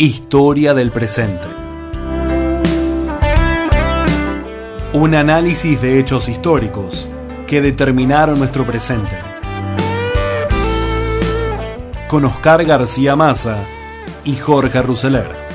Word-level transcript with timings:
Historia 0.00 0.74
del 0.74 0.92
presente. 0.92 1.48
Un 4.92 5.16
análisis 5.16 5.82
de 5.82 5.98
hechos 5.98 6.28
históricos 6.28 7.08
que 7.48 7.60
determinaron 7.60 8.38
nuestro 8.38 8.64
presente. 8.64 9.18
Con 12.06 12.24
Oscar 12.26 12.64
García 12.64 13.16
Maza 13.16 13.56
y 14.24 14.36
Jorge 14.36 14.80
Ruseler. 14.82 15.47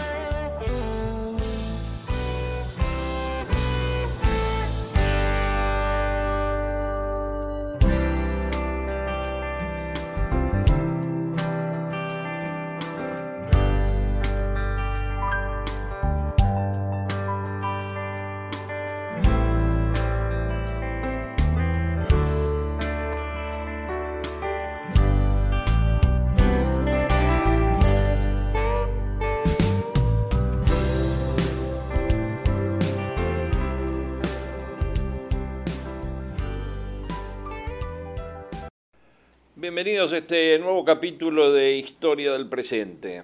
Capítulo 40.94 41.52
de 41.52 41.75
Historia 41.75 42.33
del 42.33 42.47
Presente. 42.47 43.23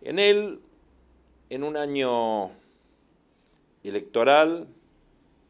En 0.00 0.18
él, 0.18 0.60
en 1.50 1.62
un 1.62 1.76
año 1.76 2.52
electoral, 3.82 4.66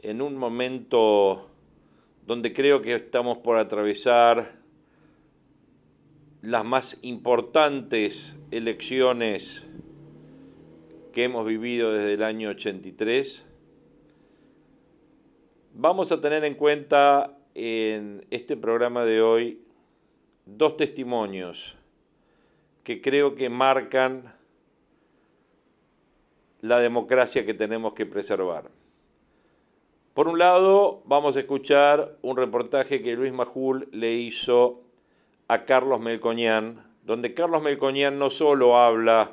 en 0.01 0.21
un 0.21 0.35
momento 0.35 1.49
donde 2.27 2.53
creo 2.53 2.83
que 2.83 2.97
estamos 2.97 3.39
por 3.39 3.59
atravesar 3.59 4.57
las 6.43 6.65
más 6.65 6.99
importantes 7.03 8.37
elecciones 8.51 9.63
que 11.13 11.23
hemos 11.23 11.47
vivido 11.47 11.93
desde 11.93 12.15
el 12.15 12.25
año 12.25 12.49
83, 12.49 13.41
vamos 15.75 16.11
a 16.11 16.21
tener 16.21 16.43
en 16.43 16.57
cuenta 16.57 17.39
en 17.55 18.27
este 18.33 18.57
programa 18.57 19.05
de 19.05 19.23
hoy 19.23 19.64
dos 20.47 20.77
testimonios 20.77 21.77
que 22.83 23.01
creo 23.01 23.35
que 23.35 23.49
marcan 23.49 24.35
la 26.61 26.79
democracia 26.79 27.45
que 27.45 27.55
tenemos 27.55 27.95
que 27.95 28.07
preservar. 28.07 28.71
Por 30.15 30.29
un 30.29 30.39
lado, 30.39 31.03
vamos 31.07 31.37
a 31.37 31.41
escuchar 31.41 32.17
un 32.23 32.37
reportaje 32.37 33.03
que 33.03 33.17
Luis 33.17 33.33
Majul 33.33 33.89
le 33.91 34.15
hizo 34.15 34.81
a 35.49 35.65
Carlos 35.65 36.01
Melcoñán, 36.01 36.87
donde 37.05 37.35
Carlos 37.35 37.63
Melcoñán 37.63 38.19
no 38.19 38.31
solo 38.31 38.79
habla 38.79 39.33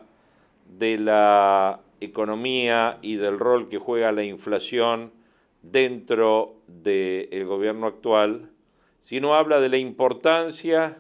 de 0.78 0.98
la 0.98 1.82
economía 2.00 2.98
y 3.02 3.16
del 3.16 3.38
rol 3.38 3.70
que 3.70 3.78
juega 3.78 4.12
la 4.12 4.24
inflación 4.24 5.12
dentro 5.62 6.56
del 6.68 7.46
gobierno 7.46 7.88
actual, 7.88 8.50
sino 9.04 9.36
habla 9.36 9.60
de 9.60 9.70
la 9.70 9.78
importancia 9.78 10.98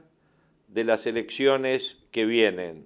de 0.67 0.83
las 0.83 1.05
elecciones 1.05 1.97
que 2.11 2.25
vienen, 2.25 2.85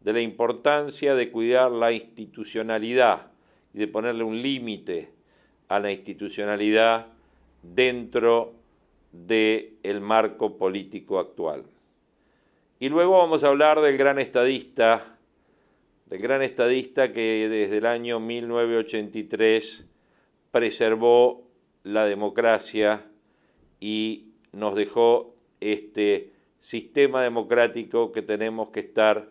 de 0.00 0.12
la 0.12 0.20
importancia 0.20 1.14
de 1.14 1.30
cuidar 1.30 1.70
la 1.70 1.92
institucionalidad 1.92 3.30
y 3.72 3.78
de 3.78 3.88
ponerle 3.88 4.24
un 4.24 4.40
límite 4.40 5.10
a 5.68 5.78
la 5.78 5.92
institucionalidad 5.92 7.06
dentro 7.62 8.54
del 9.12 10.00
marco 10.00 10.56
político 10.56 11.18
actual. 11.18 11.64
Y 12.78 12.88
luego 12.88 13.18
vamos 13.18 13.44
a 13.44 13.48
hablar 13.48 13.80
del 13.80 13.96
gran 13.96 14.18
estadista, 14.18 15.18
del 16.06 16.20
gran 16.20 16.42
estadista 16.42 17.12
que 17.12 17.48
desde 17.48 17.78
el 17.78 17.86
año 17.86 18.18
1983 18.18 19.84
preservó 20.50 21.46
la 21.84 22.06
democracia 22.06 23.04
y 23.78 24.29
nos 24.52 24.74
dejó 24.74 25.34
este 25.60 26.32
sistema 26.60 27.22
democrático 27.22 28.12
que 28.12 28.22
tenemos 28.22 28.70
que 28.70 28.80
estar 28.80 29.30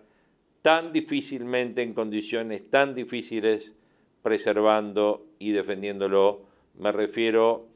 tan 0.61 0.91
difícilmente 0.91 1.81
en 1.81 1.93
condiciones 1.93 2.69
tan 2.69 2.95
difíciles 2.95 3.73
preservando 4.21 5.25
y 5.39 5.51
defendiéndolo. 5.51 6.41
Me 6.77 6.91
refiero 6.91 7.67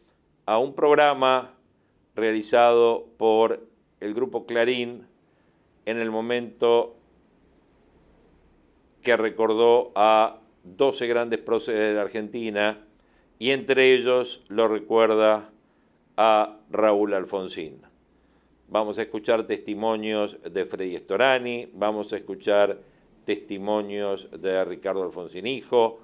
a 0.45 0.57
un 0.57 0.73
programa 0.73 1.53
realizado 2.15 3.07
por 3.17 3.65
el 3.99 4.13
grupo 4.13 4.45
Clarín 4.45 5.07
en 5.85 5.97
el 5.97 6.11
momento 6.11 6.95
que 9.01 9.17
recordó 9.17 9.91
a 9.95 10.39
12 10.63 11.07
grandes 11.07 11.39
próceres 11.39 11.89
de 11.89 11.93
la 11.93 12.01
Argentina 12.01 12.85
y 13.39 13.51
entre 13.51 13.93
ellos 13.93 14.45
lo 14.47 14.67
recuerda 14.67 15.52
a 16.17 16.57
Raúl 16.69 17.13
Alfonsín. 17.13 17.81
Vamos 18.67 18.97
a 18.97 19.03
escuchar 19.03 19.45
testimonios 19.45 20.37
de 20.41 20.65
Freddy 20.65 20.97
Storani, 20.97 21.69
vamos 21.73 22.13
a 22.13 22.17
escuchar 22.17 22.79
testimonios 23.25 24.29
de 24.31 24.63
Ricardo 24.65 25.03
Alfonsín 25.03 25.47
Hijo. 25.47 25.99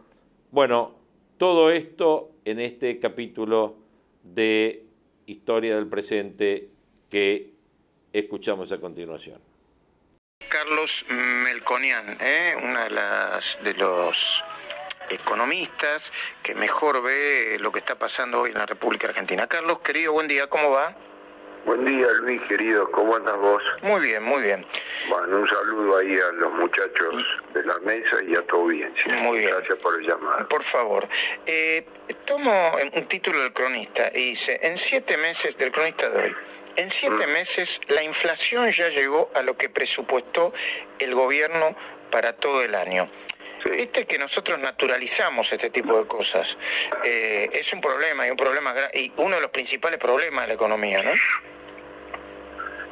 Bueno, 0.52 0.96
todo 1.38 1.72
esto 1.72 2.32
en 2.46 2.60
este 2.60 3.00
capítulo 3.00 3.76
de 4.24 4.86
Historia 5.26 5.76
del 5.76 5.88
Presente 5.88 6.70
que 7.10 7.54
escuchamos 8.14 8.72
a 8.72 8.80
continuación. 8.80 9.40
Carlos 10.50 11.06
Melconian, 11.10 12.18
¿eh? 12.22 12.56
las 12.90 13.58
de 13.64 13.74
los 13.76 14.44
economistas 15.10 16.12
que 16.44 16.56
mejor 16.56 17.02
ve 17.02 17.58
lo 17.60 17.72
que 17.72 17.80
está 17.80 17.98
pasando 17.98 18.42
hoy 18.42 18.52
en 18.52 18.58
la 18.58 18.66
República 18.66 19.08
Argentina. 19.08 19.48
Carlos, 19.48 19.80
querido, 19.80 20.14
buen 20.14 20.28
día, 20.28 20.48
¿cómo 20.48 20.72
va? 20.72 20.96
Buen 21.66 21.86
día 21.86 22.08
Luis, 22.22 22.42
querido, 22.44 22.90
¿cómo 22.90 23.16
andas 23.16 23.38
vos? 23.38 23.62
Muy 23.82 24.02
bien, 24.02 24.24
muy 24.24 24.42
bien. 24.42 24.66
Bueno, 25.10 25.38
un 25.38 25.48
saludo 25.48 25.98
ahí 25.98 26.18
a 26.18 26.32
los 26.34 26.54
muchachos 26.54 27.26
de 27.54 27.64
la 27.64 27.78
mesa 27.80 28.18
y 28.26 28.36
a 28.36 28.42
todo 28.44 28.68
bien. 28.68 28.94
Muy 29.22 29.40
bien. 29.40 29.52
Gracias 29.52 29.78
por 29.80 30.00
el 30.00 30.08
llamado. 30.08 30.48
Por 30.48 30.64
favor, 30.64 31.08
eh, 31.46 31.86
tomo 32.26 32.72
un 32.94 33.06
título 33.08 33.42
del 33.42 33.54
cronista 33.54 34.10
y 34.14 34.30
dice, 34.30 34.60
en 34.64 34.78
siete 34.78 35.18
meses, 35.18 35.58
del 35.58 35.72
cronista 35.72 36.10
de 36.10 36.24
hoy, 36.24 36.36
en 36.76 36.90
siete 36.90 37.28
mm. 37.28 37.32
meses 37.32 37.82
la 37.90 38.04
inflación 38.04 38.72
ya 38.72 38.90
llegó 38.90 39.30
a 39.36 39.42
lo 39.42 39.58
que 39.58 39.70
presupuestó 39.70 40.54
el 40.98 41.14
gobierno 41.14 41.76
para 42.10 42.34
todo 42.34 42.64
el 42.64 42.74
año. 42.74 43.10
Viste 43.66 44.06
que 44.06 44.18
nosotros 44.18 44.60
naturalizamos 44.60 45.52
este 45.52 45.70
tipo 45.70 45.98
de 45.98 46.08
cosas. 46.08 46.58
Eh, 47.04 47.50
es 47.54 47.74
un 47.74 47.82
problema 47.82 48.26
y 48.28 48.32
un 48.32 48.38
problema 48.38 48.74
y 48.94 49.12
uno 49.18 49.36
de 49.36 49.42
los 49.42 49.52
principales 49.52 50.00
problemas 50.00 50.44
de 50.44 50.48
la 50.50 50.54
economía, 50.54 51.04
¿no? 51.04 51.12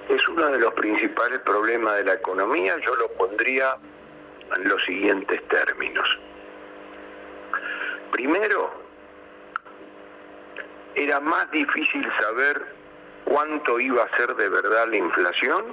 Es 0.09 0.27
uno 0.27 0.47
de 0.47 0.57
los 0.57 0.73
principales 0.73 1.39
problemas 1.39 1.95
de 1.95 2.03
la 2.05 2.13
economía. 2.13 2.77
Yo 2.85 2.95
lo 2.95 3.11
pondría 3.13 3.77
en 4.55 4.67
los 4.67 4.83
siguientes 4.83 5.45
términos. 5.47 6.07
Primero, 8.11 8.73
era 10.95 11.19
más 11.19 11.49
difícil 11.51 12.07
saber 12.19 12.65
cuánto 13.25 13.79
iba 13.79 14.03
a 14.03 14.17
ser 14.17 14.33
de 14.35 14.49
verdad 14.49 14.87
la 14.87 14.97
inflación 14.97 15.65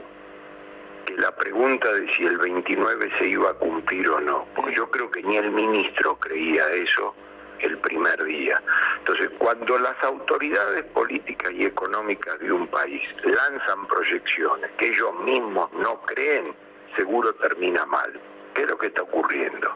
la 1.16 1.34
pregunta 1.34 1.92
de 1.92 2.08
si 2.14 2.24
el 2.24 2.38
29 2.38 3.10
se 3.18 3.28
iba 3.28 3.50
a 3.50 3.54
cumplir 3.54 4.08
o 4.08 4.20
no, 4.20 4.46
porque 4.54 4.74
yo 4.74 4.90
creo 4.90 5.10
que 5.10 5.22
ni 5.22 5.36
el 5.36 5.50
ministro 5.50 6.18
creía 6.18 6.68
eso 6.72 7.14
el 7.60 7.78
primer 7.78 8.22
día. 8.24 8.60
Entonces, 8.98 9.30
cuando 9.38 9.78
las 9.78 9.94
autoridades 10.02 10.82
políticas 10.84 11.52
y 11.52 11.64
económicas 11.64 12.38
de 12.40 12.52
un 12.52 12.66
país 12.66 13.02
lanzan 13.22 13.86
proyecciones 13.86 14.70
que 14.72 14.88
ellos 14.88 15.14
mismos 15.20 15.72
no 15.74 16.00
creen, 16.02 16.54
seguro 16.96 17.32
termina 17.34 17.86
mal. 17.86 18.12
¿Qué 18.52 18.62
es 18.62 18.68
lo 18.68 18.78
que 18.78 18.88
está 18.88 19.02
ocurriendo? 19.02 19.74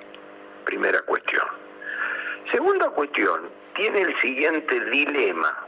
Primera 0.64 1.00
cuestión. 1.02 1.46
Segunda 2.50 2.88
cuestión, 2.90 3.48
tiene 3.74 4.00
el 4.00 4.20
siguiente 4.20 4.80
dilema 4.86 5.66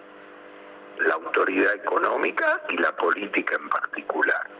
la 0.98 1.14
autoridad 1.14 1.74
económica 1.74 2.62
y 2.68 2.76
la 2.76 2.94
política 2.96 3.56
en 3.56 3.68
particular. 3.68 4.59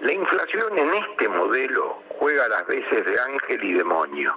La 0.00 0.12
inflación 0.12 0.78
en 0.78 0.94
este 0.94 1.28
modelo 1.28 2.02
juega 2.08 2.48
las 2.48 2.66
veces 2.66 3.04
de 3.04 3.20
ángel 3.20 3.62
y 3.64 3.72
demonio. 3.74 4.36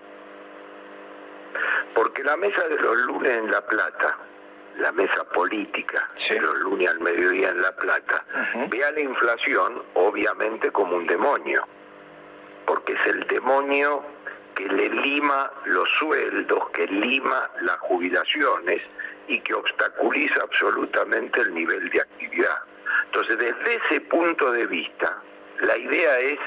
Porque 1.94 2.24
la 2.24 2.36
mesa 2.38 2.68
de 2.68 2.78
los 2.78 2.98
lunes 3.06 3.32
en 3.32 3.50
La 3.50 3.62
Plata, 3.66 4.18
la 4.78 4.92
mesa 4.92 5.24
política 5.30 6.10
de 6.30 6.40
los 6.42 6.56
lunes 6.60 6.90
al 6.90 7.00
mediodía 7.00 7.50
en 7.50 7.62
La 7.62 7.72
Plata, 7.76 8.26
ve 8.70 8.84
a 8.84 8.92
la 8.92 9.00
inflación 9.00 9.84
obviamente 9.94 10.72
como 10.72 10.98
un 10.98 11.08
demonio. 11.08 11.66
porque 12.66 12.94
es 12.94 13.08
el 13.08 13.28
demonio 13.28 14.04
que 14.56 14.68
le 14.68 14.90
lima 14.90 15.52
los 15.66 15.90
sueldos, 16.00 16.70
que 16.72 16.88
lima 16.88 17.50
las 17.62 17.78
jubilaciones 17.78 18.82
y 19.28 19.40
que 19.40 19.54
obstaculiza 19.54 20.42
absolutamente 20.42 21.42
el 21.42 21.54
nivel 21.54 21.90
de 21.90 22.02
actividad. 22.02 22.58
Entonces, 23.06 23.38
desde 23.38 23.76
ese 23.86 24.02
punto 24.02 24.52
de 24.52 24.66
vista, 24.68 25.22
la 25.60 25.78
idea 25.78 26.20
es, 26.20 26.40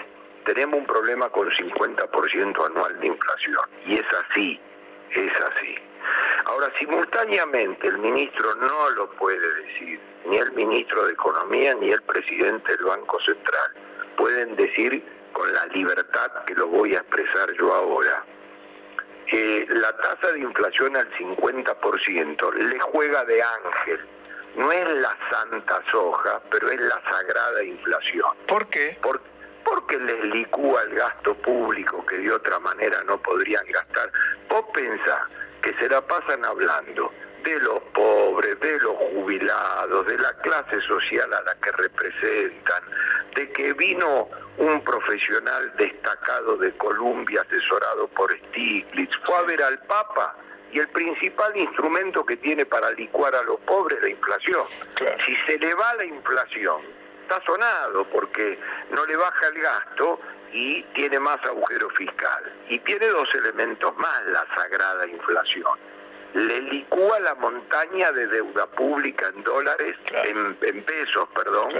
tenemos 0.44 0.80
un 0.80 0.86
problema 0.86 1.28
con 1.30 1.50
50% 1.50 2.66
anual 2.66 3.00
de 3.00 3.06
inflación, 3.06 3.64
y 3.84 3.94
es 3.94 4.06
así, 4.30 4.60
es 5.10 5.32
así. 5.32 5.74
Ahora, 6.46 6.72
simultáneamente 6.78 7.88
el 7.88 7.98
ministro 7.98 8.54
no 8.56 8.90
lo 8.90 9.10
puede 9.12 9.62
decir, 9.62 10.00
ni 10.26 10.36
el 10.36 10.52
ministro 10.52 11.04
de 11.06 11.12
Economía 11.12 11.74
ni 11.74 11.90
el 11.90 12.02
presidente 12.02 12.76
del 12.76 12.84
Banco 12.84 13.20
Central. 13.20 13.70
Pueden 14.16 14.54
decir 14.56 15.02
con 15.32 15.52
la 15.52 15.66
libertad 15.66 16.30
que 16.46 16.54
lo 16.54 16.68
voy 16.68 16.94
a 16.94 17.00
expresar 17.00 17.52
yo 17.54 17.72
ahora. 17.74 18.24
que 19.26 19.66
la 19.68 19.92
tasa 19.96 20.30
de 20.32 20.38
inflación 20.38 20.96
al 20.96 21.10
50% 21.10 22.54
le 22.54 22.78
juega 22.78 23.24
de 23.24 23.42
ángel. 23.42 24.00
No 24.56 24.72
es 24.72 24.88
la 24.88 25.16
santa 25.30 25.82
soja, 25.90 26.40
pero 26.50 26.70
es 26.70 26.80
la 26.80 27.02
sagrada 27.10 27.62
inflación. 27.62 28.30
¿Por 28.46 28.66
qué? 28.68 28.98
porque 29.66 29.98
les 29.98 30.24
licúa 30.26 30.82
el 30.82 30.94
gasto 30.94 31.34
público 31.38 32.04
que 32.06 32.18
de 32.18 32.30
otra 32.30 32.58
manera 32.60 33.02
no 33.04 33.20
podrían 33.20 33.64
gastar. 33.66 34.10
Vos 34.48 34.64
pensás 34.72 35.22
que 35.60 35.74
se 35.74 35.88
la 35.88 36.00
pasan 36.06 36.44
hablando 36.44 37.12
de 37.42 37.58
los 37.60 37.80
pobres, 37.92 38.58
de 38.60 38.78
los 38.80 38.94
jubilados, 38.94 40.06
de 40.06 40.18
la 40.18 40.32
clase 40.34 40.80
social 40.82 41.32
a 41.32 41.42
la 41.42 41.54
que 41.56 41.72
representan, 41.72 42.82
de 43.34 43.50
que 43.52 43.72
vino 43.72 44.28
un 44.58 44.82
profesional 44.84 45.72
destacado 45.76 46.56
de 46.56 46.76
Colombia 46.76 47.42
asesorado 47.42 48.08
por 48.08 48.32
Stiglitz, 48.36 49.16
fue 49.24 49.36
a 49.36 49.42
ver 49.42 49.62
al 49.62 49.78
Papa 49.80 50.36
y 50.72 50.78
el 50.78 50.88
principal 50.88 51.56
instrumento 51.56 52.24
que 52.24 52.36
tiene 52.36 52.66
para 52.66 52.90
licuar 52.92 53.34
a 53.34 53.42
los 53.42 53.58
pobres 53.60 53.98
es 53.98 54.02
la 54.02 54.10
inflación. 54.10 54.66
Si 55.24 55.36
se 55.46 55.58
le 55.58 55.74
va 55.74 55.94
la 55.94 56.04
inflación, 56.04 56.82
está 57.22 57.42
sonado 57.44 58.04
porque 58.06 58.58
no 58.90 59.04
le 59.06 59.16
baja 59.16 59.48
el 59.48 59.60
gasto 59.60 60.20
y 60.52 60.82
tiene 60.94 61.18
más 61.18 61.38
agujero 61.44 61.90
fiscal. 61.90 62.52
Y 62.68 62.78
tiene 62.80 63.06
dos 63.08 63.28
elementos 63.34 63.96
más 63.96 64.26
la 64.26 64.46
sagrada 64.54 65.06
inflación. 65.06 65.78
Le 66.34 66.60
licúa 66.60 67.18
la 67.20 67.34
montaña 67.36 68.12
de 68.12 68.26
deuda 68.26 68.66
pública 68.66 69.32
en 69.34 69.42
dólares, 69.42 69.96
en, 70.24 70.54
pesos, 70.82 71.28
perdón, 71.34 71.70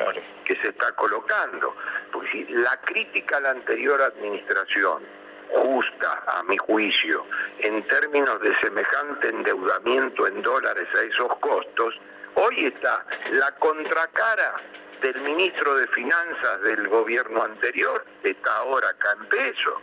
que 0.45 0.57
se 0.57 0.69
está 0.69 0.93
colocando. 0.93 1.75
Porque 2.11 2.31
si 2.31 2.45
la 2.47 2.81
crítica 2.81 3.37
a 3.37 3.41
la 3.41 3.51
anterior 3.51 4.01
administración, 4.01 5.03
justa 5.49 6.23
a 6.27 6.43
mi 6.45 6.57
juicio, 6.57 7.25
en 7.61 7.83
términos 7.83 8.41
de 8.41 8.55
semejante 8.61 9.29
endeudamiento 9.29 10.27
en 10.27 10.43
dólares 10.43 10.89
a 10.95 11.03
esos 11.03 11.37
costos, 11.39 11.95
hoy 12.35 12.67
está 12.67 13.05
la 13.33 13.51
contracara 13.53 14.57
del 15.01 15.21
ministro 15.21 15.75
de 15.77 15.87
Finanzas 15.89 16.63
del 16.63 16.89
gobierno 16.89 17.43
anterior 17.43 18.05
está 18.23 18.57
ahora 18.57 18.89
acá 18.89 19.17
en 19.21 19.27
peso. 19.27 19.81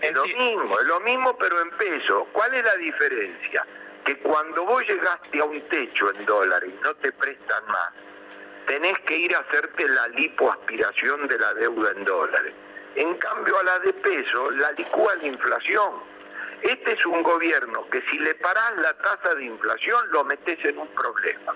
Es 0.00 0.12
lo 0.12 0.24
mismo, 0.24 0.80
es 0.80 0.86
lo 0.86 1.00
mismo 1.00 1.36
pero 1.38 1.60
en 1.60 1.70
peso. 1.70 2.26
¿Cuál 2.32 2.54
es 2.54 2.64
la 2.64 2.76
diferencia? 2.76 3.64
Que 4.04 4.18
cuando 4.18 4.64
vos 4.64 4.84
llegaste 4.86 5.38
a 5.40 5.44
un 5.44 5.60
techo 5.68 6.12
en 6.12 6.24
dólares 6.24 6.70
y 6.72 6.82
no 6.82 6.94
te 6.94 7.12
prestan 7.12 7.64
más, 7.66 7.90
tenés 8.66 8.98
que 9.00 9.16
ir 9.16 9.34
a 9.36 9.40
hacerte 9.40 9.88
la 9.88 10.08
lipoaspiración 10.08 11.28
de 11.28 11.38
la 11.38 11.54
deuda 11.54 11.92
en 11.92 12.04
dólares. 12.04 12.52
En 12.94 13.14
cambio 13.14 13.58
a 13.58 13.62
la 13.62 13.78
de 13.80 13.92
peso 13.94 14.50
la 14.52 14.72
licúa 14.72 15.14
la 15.16 15.26
inflación. 15.26 16.12
Este 16.62 16.92
es 16.92 17.06
un 17.06 17.22
gobierno 17.22 17.88
que 17.90 18.02
si 18.10 18.18
le 18.18 18.34
parás 18.36 18.76
la 18.76 18.92
tasa 18.94 19.34
de 19.34 19.44
inflación 19.44 20.00
lo 20.10 20.24
metes 20.24 20.64
en 20.64 20.78
un 20.78 20.88
problema. 20.88 21.54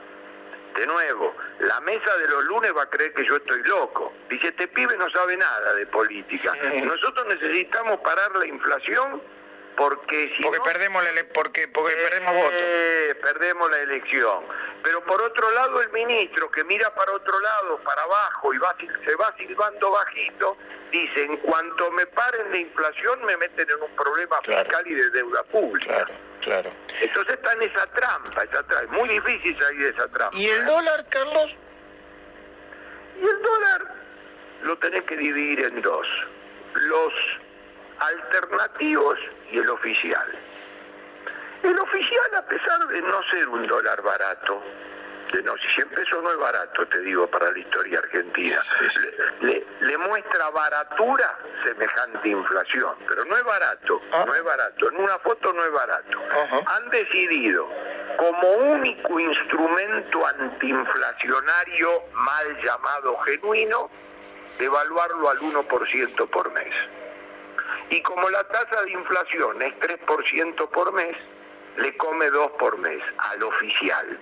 De 0.74 0.86
nuevo, 0.86 1.34
la 1.60 1.80
mesa 1.80 2.16
de 2.18 2.28
los 2.28 2.44
lunes 2.44 2.72
va 2.76 2.82
a 2.82 2.90
creer 2.90 3.14
que 3.14 3.24
yo 3.24 3.36
estoy 3.36 3.62
loco. 3.62 4.12
Dice, 4.28 4.48
este 4.48 4.68
pibe 4.68 4.96
no 4.98 5.08
sabe 5.10 5.36
nada 5.36 5.74
de 5.74 5.86
política. 5.86 6.52
Nosotros 6.84 7.26
necesitamos 7.28 8.00
parar 8.00 8.36
la 8.36 8.46
inflación 8.46 9.22
porque 9.76 10.32
si 10.36 10.42
porque 10.42 10.60
perdemos 10.60 11.04
la 11.04 11.10
porque 11.32 11.68
porque 11.68 11.94
perdemos 11.94 12.34
votos 12.34 12.52
eh, 12.54 13.14
perdemos 13.22 13.70
la 13.70 13.80
elección 13.80 14.44
pero 14.82 15.04
por 15.04 15.20
otro 15.22 15.50
lado 15.50 15.80
el 15.82 15.90
ministro 15.90 16.50
que 16.50 16.64
mira 16.64 16.94
para 16.94 17.12
otro 17.12 17.38
lado 17.40 17.78
para 17.78 18.02
abajo 18.02 18.54
y 18.54 18.58
va 18.58 18.74
se 19.04 19.14
va 19.16 19.34
silbando 19.36 19.90
bajito 19.90 20.56
dice 20.90 21.24
en 21.24 21.36
cuanto 21.38 21.90
me 21.92 22.06
paren 22.06 22.50
la 22.50 22.58
inflación 22.58 23.24
me 23.24 23.36
meten 23.36 23.68
en 23.68 23.82
un 23.82 23.96
problema 23.96 24.36
fiscal 24.42 24.86
y 24.86 24.94
de 24.94 25.10
deuda 25.10 25.42
pública 25.44 26.06
Claro. 26.46 26.70
Entonces 27.00 27.34
está 27.34 27.52
en 27.54 27.62
esa 27.62 27.86
trampa, 27.88 28.44
esa 28.44 28.62
trampa. 28.62 28.84
Es 28.84 28.90
muy 28.90 29.08
difícil 29.08 29.58
salir 29.58 29.82
de 29.82 29.88
esa 29.90 30.06
trampa. 30.06 30.36
¿Y 30.36 30.46
el 30.46 30.64
dólar, 30.64 31.04
Carlos? 31.08 31.56
Y 33.20 33.26
el 33.26 33.42
dólar 33.42 33.94
lo 34.62 34.78
tenés 34.78 35.02
que 35.02 35.16
dividir 35.16 35.60
en 35.60 35.82
dos. 35.82 36.06
Los 36.74 37.12
alternativos 37.98 39.18
y 39.50 39.58
el 39.58 39.68
oficial. 39.70 40.26
El 41.62 41.78
oficial, 41.80 42.34
a 42.36 42.42
pesar 42.42 42.86
de 42.88 43.02
no 43.02 43.22
ser 43.24 43.48
un 43.48 43.66
dólar 43.66 44.02
barato, 44.02 44.62
de 45.32 45.42
no, 45.42 45.56
si 45.56 45.68
100 45.74 45.88
pesos 45.88 46.22
no 46.22 46.30
es 46.30 46.38
barato, 46.38 46.86
te 46.86 47.00
digo, 47.00 47.26
para 47.26 47.50
la 47.50 47.58
historia 47.58 47.98
argentina. 47.98 48.60
Le, 49.40 49.98
muestra 49.98 50.50
baratura 50.50 51.38
semejante 51.64 52.28
inflación, 52.28 52.94
pero 53.08 53.24
no 53.24 53.36
es 53.36 53.42
barato, 53.42 54.00
ah. 54.12 54.24
no 54.26 54.34
es 54.34 54.42
barato. 54.44 54.88
En 54.90 55.00
una 55.00 55.18
foto 55.18 55.52
no 55.52 55.64
es 55.64 55.72
barato. 55.72 56.20
Han 56.66 56.90
decidido 56.90 57.68
como 58.16 58.48
único 58.72 59.18
instrumento 59.18 60.26
antiinflacionario 60.26 61.88
mal 62.12 62.62
llamado 62.62 63.18
genuino, 63.18 63.90
devaluarlo 64.58 65.30
al 65.30 65.38
1% 65.40 66.30
por 66.30 66.52
mes. 66.52 66.74
Y 67.90 68.00
como 68.02 68.28
la 68.30 68.42
tasa 68.44 68.82
de 68.82 68.92
inflación 68.92 69.62
es 69.62 69.74
3% 69.74 70.70
por 70.70 70.92
mes, 70.92 71.16
le 71.76 71.96
come 71.96 72.30
2 72.30 72.50
por 72.58 72.78
mes 72.78 73.02
al 73.18 73.42
oficial. 73.42 74.18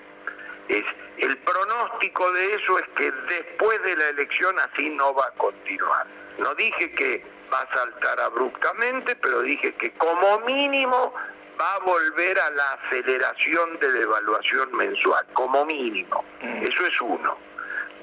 Es, 0.68 0.84
el 1.18 1.36
pronóstico 1.38 2.32
de 2.32 2.54
eso 2.54 2.78
es 2.78 2.88
que 2.96 3.10
después 3.10 3.82
de 3.82 3.96
la 3.96 4.08
elección 4.08 4.58
así 4.58 4.90
no 4.90 5.14
va 5.14 5.26
a 5.26 5.30
continuar. 5.32 6.06
No 6.38 6.54
dije 6.54 6.90
que 6.92 7.24
va 7.52 7.60
a 7.60 7.74
saltar 7.76 8.20
abruptamente, 8.20 9.14
pero 9.16 9.42
dije 9.42 9.74
que 9.74 9.92
como 9.92 10.40
mínimo 10.40 11.14
va 11.60 11.74
a 11.74 11.78
volver 11.80 12.38
a 12.38 12.50
la 12.50 12.72
aceleración 12.72 13.78
de 13.78 13.92
devaluación 13.92 14.76
mensual, 14.76 15.24
como 15.34 15.64
mínimo. 15.64 16.24
Mm. 16.40 16.66
Eso 16.66 16.86
es 16.86 17.00
uno. 17.00 17.36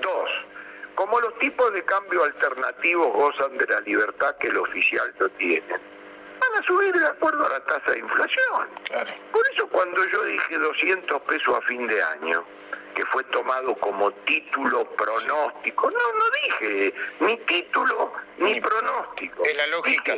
Dos, 0.01 0.31
como 0.95 1.19
los 1.19 1.37
tipos 1.39 1.71
de 1.73 1.83
cambio 1.83 2.23
alternativos 2.23 3.07
gozan 3.13 3.57
de 3.57 3.65
la 3.67 3.79
libertad 3.81 4.35
que 4.37 4.47
el 4.47 4.57
oficial 4.57 5.13
no 5.19 5.29
tiene, 5.29 5.67
van 5.69 6.63
a 6.63 6.65
subir 6.65 6.93
de 6.93 7.07
acuerdo 7.07 7.45
a 7.45 7.49
la 7.49 7.59
tasa 7.61 7.91
de 7.91 7.99
inflación. 7.99 8.67
Por 9.31 9.43
eso 9.53 9.67
cuando 9.69 10.05
yo 10.05 10.23
dije 10.23 10.57
200 10.57 11.21
pesos 11.21 11.55
a 11.55 11.61
fin 11.61 11.87
de 11.87 12.01
año, 12.03 12.43
que 12.95 13.05
fue 13.05 13.23
tomado 13.25 13.73
como 13.75 14.11
título 14.11 14.83
pronóstico, 14.95 15.89
no, 15.89 16.13
no 16.13 16.25
dije 16.43 16.93
ni 17.21 17.37
título 17.37 18.13
ni, 18.37 18.59
pronóstico. 18.59 19.43
Es 19.45 19.57
la 19.57 19.67
lógica. 19.67 20.15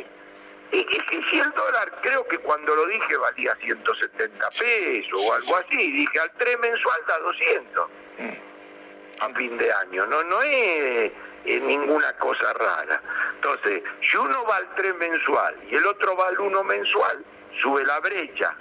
Y 0.72 0.84
que, 0.84 1.22
si 1.30 1.38
el 1.38 1.50
dólar, 1.52 2.00
creo 2.02 2.26
que 2.26 2.38
cuando 2.38 2.74
lo 2.74 2.86
dije 2.86 3.16
valía 3.16 3.54
170 3.60 4.50
pesos 4.50 5.20
o 5.24 5.34
algo 5.34 5.56
así, 5.56 5.76
dije 5.76 6.18
al 6.18 6.32
3 6.32 6.58
mensual 6.58 7.00
da 7.06 7.18
200 7.18 7.90
mm. 8.18 8.53
A 9.20 9.28
fin 9.30 9.56
de 9.58 9.72
año, 9.72 10.06
no, 10.06 10.22
no 10.24 10.42
es 10.42 11.12
ninguna 11.44 12.12
cosa 12.14 12.52
rara. 12.54 13.00
Entonces, 13.34 13.82
si 14.00 14.16
uno 14.16 14.44
va 14.46 14.56
al 14.56 14.74
3 14.74 14.96
mensual 14.96 15.56
y 15.70 15.76
el 15.76 15.86
otro 15.86 16.16
va 16.16 16.28
al 16.28 16.40
1 16.40 16.64
mensual, 16.64 17.24
sube 17.60 17.84
la 17.84 18.00
brecha. 18.00 18.56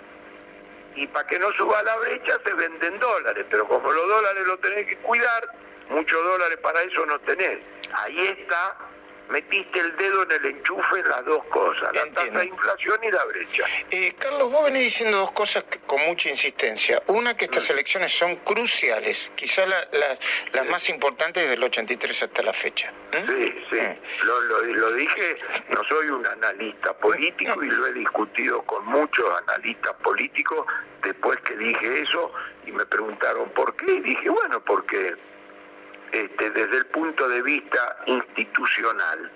Y 0.96 1.08
para 1.08 1.28
que 1.28 1.40
no 1.40 1.52
suba 1.54 1.82
la 1.84 1.96
brecha 1.98 2.38
se 2.46 2.54
venden 2.54 3.00
dólares, 3.00 3.46
pero 3.50 3.68
como 3.68 3.92
los 3.92 4.08
dólares 4.08 4.44
los 4.46 4.62
tenés 4.62 4.88
que 4.88 4.98
cuidar, 4.98 5.48
muchos 5.90 6.24
dólares 6.24 6.58
para 6.62 6.82
eso 6.82 7.06
no 7.06 7.20
tenés. 7.22 7.60
Ahí 7.94 8.28
está 8.28 8.78
metiste 9.30 9.80
el 9.80 9.96
dedo 9.98 10.24
en 10.24 10.32
el 10.32 10.46
enchufe 10.46 11.00
en 11.00 11.10
las 11.10 11.26
dos 11.26 11.44
cosas, 11.46 11.94
la 11.94 12.06
tasa 12.14 12.40
de 12.40 12.46
inflación 12.46 13.00
y 13.04 13.12
la 13.12 13.26
brecha. 13.26 13.64
Eh, 13.92 14.14
Carlos, 14.18 14.52
vos 14.52 14.66
venís 14.66 14.84
diciendo 14.84 15.18
dos 15.18 15.32
cosas 15.32 15.66
con 15.86 16.02
mucha 16.06 16.30
insistencia. 16.30 17.02
Una, 17.08 17.36
que 17.36 17.46
estas 17.46 17.70
mm. 17.70 17.74
elecciones 17.74 18.12
son 18.12 18.36
cruciales, 18.38 19.32
quizás 19.36 19.68
las 20.52 20.66
más 20.68 20.90
importantes 20.90 21.50
del 21.50 21.64
83 21.64 22.24
hasta 22.24 22.44
la 22.44 22.54
fecha. 22.54 22.94
Sí, 23.12 23.56
sí, 23.72 23.80
mm. 23.80 24.76
lo, 24.76 24.92
dije, 24.92 25.36
no 25.70 25.84
soy 25.84 26.08
un 26.10 26.26
analista 26.26 26.94
político 26.98 27.64
y 27.64 27.68
lo 27.68 27.88
he 27.88 27.94
discutido 27.94 28.62
con 28.64 28.86
muchos 28.86 29.26
analistas 29.48 29.94
políticos 30.04 30.66
después 31.04 31.38
que 31.42 31.56
dije 31.58 32.02
eso 32.02 32.32
y 32.66 32.72
me 32.72 32.86
preguntaron 32.86 33.50
por 33.50 33.76
qué 33.76 33.92
y 33.92 34.02
dije, 34.02 34.30
bueno, 34.30 34.64
porque 34.64 35.16
este, 36.14 36.50
desde 36.52 36.78
el 36.78 36.86
punto 36.86 37.28
de 37.28 37.42
vista 37.42 37.98
institucional. 38.06 39.32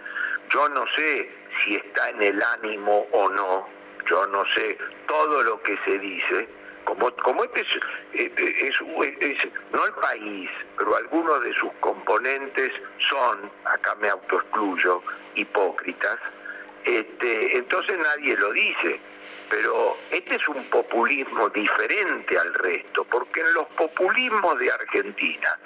yo 0.50 0.70
no 0.70 0.86
sé 0.88 1.30
si 1.64 1.76
está 1.76 2.10
en 2.12 2.22
el 2.22 2.42
ánimo 2.42 3.08
o 3.12 3.30
no, 3.30 3.68
yo 4.06 4.26
no 4.28 4.46
sé 4.46 4.78
todo 5.08 5.44
lo 5.44 5.62
que 5.64 5.78
se 5.84 5.98
dice, 5.98 6.48
como, 6.86 7.12
como 7.18 7.44
este 7.44 7.62
es, 8.14 8.32
es, 8.38 8.82
no 9.74 9.86
el 9.86 9.94
país, 9.94 10.50
pero 10.78 10.96
algunos 10.96 11.44
de 11.44 11.54
sus 11.54 11.74
componentes 11.80 12.72
son, 13.00 13.52
acá 13.66 13.96
me 13.96 14.10
autoexcluyo, 14.10 15.02
hipócritas, 15.36 16.18
este, 16.86 17.58
entonces 17.58 17.98
nadie 17.98 18.38
lo 18.38 18.52
dice. 18.54 19.00
Pero 19.50 19.98
este 20.12 20.36
es 20.36 20.48
un 20.50 20.62
populismo 20.66 21.48
diferente 21.50 22.38
al 22.38 22.54
resto, 22.54 23.06
porque 23.06 23.40
en 23.42 23.54
los 23.54 23.66
populismos 23.78 24.60
de 24.60 24.70
Argentina, 24.70 25.58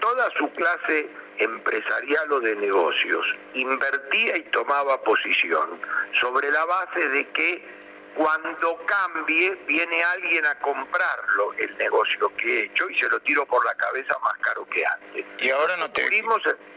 toda 0.00 0.30
su 0.38 0.50
clase 0.52 1.08
empresarial 1.38 2.32
o 2.32 2.40
de 2.40 2.56
negocios 2.56 3.36
invertía 3.54 4.36
y 4.36 4.42
tomaba 4.50 5.00
posición 5.02 5.80
sobre 6.20 6.50
la 6.50 6.64
base 6.64 7.08
de 7.08 7.28
que 7.28 7.77
cuando 8.18 8.76
cambie 8.84 9.54
viene 9.68 10.02
alguien 10.02 10.44
a 10.44 10.58
comprarlo 10.58 11.52
el 11.56 11.78
negocio 11.78 12.34
que 12.36 12.46
he 12.46 12.64
hecho 12.64 12.90
y 12.90 12.98
se 12.98 13.08
lo 13.08 13.20
tiro 13.20 13.46
por 13.46 13.64
la 13.64 13.72
cabeza 13.74 14.18
más 14.18 14.34
caro 14.38 14.66
que 14.66 14.84
antes. 14.84 15.24
Y 15.38 15.50
ahora 15.50 15.76
no 15.76 15.88
te 15.88 16.02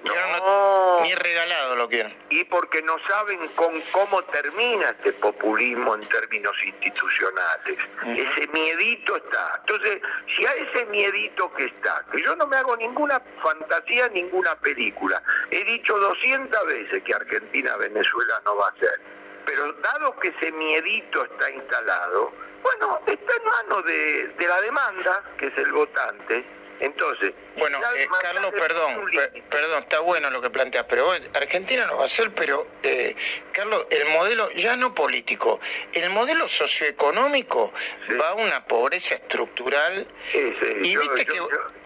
no, 0.04 1.02
ni 1.02 1.16
regalado 1.16 1.76
lo 1.76 1.90
quieren. 1.90 2.16
Y 2.30 2.44
porque 2.44 2.84
no 2.84 2.96
saben 3.08 3.48
con 3.56 3.74
cómo 3.92 4.22
termina 4.26 4.90
este 4.90 5.14
populismo 5.14 5.96
en 5.96 6.08
términos 6.10 6.56
institucionales. 6.64 7.78
Ese 8.06 8.48
miedito 8.54 9.16
está. 9.16 9.62
Entonces, 9.62 10.00
si 10.36 10.46
a 10.46 10.54
ese 10.54 10.86
miedito 10.86 11.52
que 11.54 11.66
está, 11.66 12.06
que 12.12 12.22
yo 12.22 12.36
no 12.36 12.46
me 12.46 12.58
hago 12.58 12.78
ninguna 12.78 13.20
fantasía, 13.44 14.10
ninguna 14.10 14.54
película, 14.60 15.24
he 15.50 15.64
dicho 15.64 15.98
200 15.98 16.68
veces 16.68 17.02
que 17.04 17.16
Argentina-Venezuela 17.16 18.42
no 18.46 18.58
va 18.58 18.68
a 18.68 18.80
ser 18.80 19.21
pero 19.46 19.74
dado 19.74 20.20
que 20.20 20.30
ese 20.30 20.52
miedito 20.52 21.24
está 21.26 21.50
instalado, 21.52 22.32
bueno, 22.64 23.00
está 23.08 23.34
en 23.36 23.44
manos 23.44 23.86
de, 23.86 24.48
la 24.48 24.62
demanda, 24.62 25.24
que 25.38 25.48
es 25.48 25.58
el 25.58 25.72
votante. 25.72 26.46
Entonces, 26.80 27.32
bueno, 27.58 27.78
eh, 27.96 28.08
Carlos, 28.24 28.52
perdón, 28.54 29.06
perdón, 29.52 29.84
está 29.84 30.00
bueno 30.00 30.32
lo 30.32 30.42
que 30.42 30.50
planteas, 30.50 30.86
pero 30.90 31.12
Argentina 31.32 31.86
no 31.86 31.98
va 31.98 32.06
a 32.06 32.08
ser, 32.08 32.34
pero 32.34 32.66
eh, 32.82 33.16
Carlos, 33.52 33.86
el 33.92 34.06
modelo 34.06 34.50
ya 34.54 34.76
no 34.76 34.92
político, 34.92 35.60
el 35.94 36.10
modelo 36.10 36.48
socioeconómico 36.48 37.72
va 38.20 38.30
a 38.30 38.34
una 38.34 38.66
pobreza 38.66 39.14
estructural. 39.14 40.08
y 40.34 40.98
viste, 40.98 41.28
que, 41.28 41.40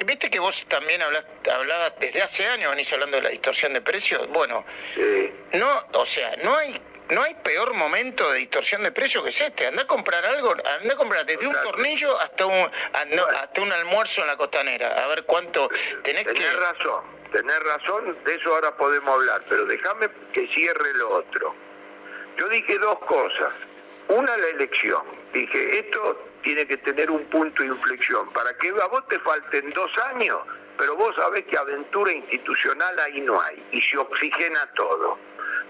viste 0.05 0.29
que 0.29 0.39
vos 0.39 0.65
también 0.65 1.01
hablas, 1.01 1.25
hablabas 1.53 2.00
desde 2.00 2.21
hace 2.21 2.47
años, 2.47 2.71
venís 2.71 2.93
hablando 2.93 3.17
de 3.17 3.24
la 3.24 3.29
distorsión 3.29 3.74
de 3.74 3.81
precios. 3.81 4.29
Bueno, 4.29 4.65
no, 5.51 5.88
o 5.91 6.05
sea, 6.05 6.38
no 6.38 6.55
hay 6.55 6.81
no 7.09 7.21
hay 7.21 7.33
peor 7.35 7.74
momento 7.74 8.31
de 8.31 8.39
distorsión 8.39 8.83
de 8.83 8.91
precio 8.91 9.24
que 9.24 9.29
es 9.29 9.41
este. 9.41 9.67
Anda 9.67 9.83
a 9.83 9.88
comprar 9.88 10.25
algo, 10.25 10.51
anda 10.51 10.93
a 10.93 10.97
comprar 10.97 11.25
desde 11.25 11.47
un 11.47 11.53
tornillo 11.53 12.19
hasta 12.19 12.45
un 12.45 12.69
hasta 13.41 13.62
un 13.62 13.71
almuerzo 13.71 14.21
en 14.21 14.27
la 14.27 14.38
costanera. 14.38 15.03
A 15.03 15.07
ver 15.07 15.24
cuánto 15.25 15.69
tenés, 16.03 16.25
tenés 16.25 16.55
razón, 16.55 17.03
tenés 17.31 17.59
razón, 17.59 18.17
de 18.24 18.35
eso 18.35 18.53
ahora 18.53 18.75
podemos 18.75 19.09
hablar, 19.09 19.43
pero 19.47 19.65
déjame 19.65 20.09
que 20.33 20.47
cierre 20.47 20.93
lo 20.95 21.09
otro. 21.09 21.55
Yo 22.38 22.47
dije 22.50 22.77
dos 22.79 23.00
cosas. 23.00 23.53
Una, 24.07 24.38
la 24.38 24.47
elección. 24.47 25.03
Dije, 25.33 25.79
esto 25.79 26.29
tiene 26.43 26.67
que 26.67 26.77
tener 26.77 27.09
un 27.09 27.24
punto 27.25 27.63
de 27.63 27.69
inflexión. 27.69 28.31
Para 28.33 28.55
que 28.57 28.69
a 28.69 28.88
vos 28.88 29.07
te 29.07 29.19
falten 29.19 29.71
dos 29.71 29.91
años, 30.13 30.39
pero 30.77 30.95
vos 30.95 31.15
sabés 31.15 31.45
que 31.45 31.57
aventura 31.57 32.12
institucional 32.12 33.00
ahí 33.00 33.21
no 33.21 33.41
hay. 33.41 33.63
Y 33.71 33.81
se 33.81 33.97
oxigena 33.97 34.69
todo. 34.75 35.17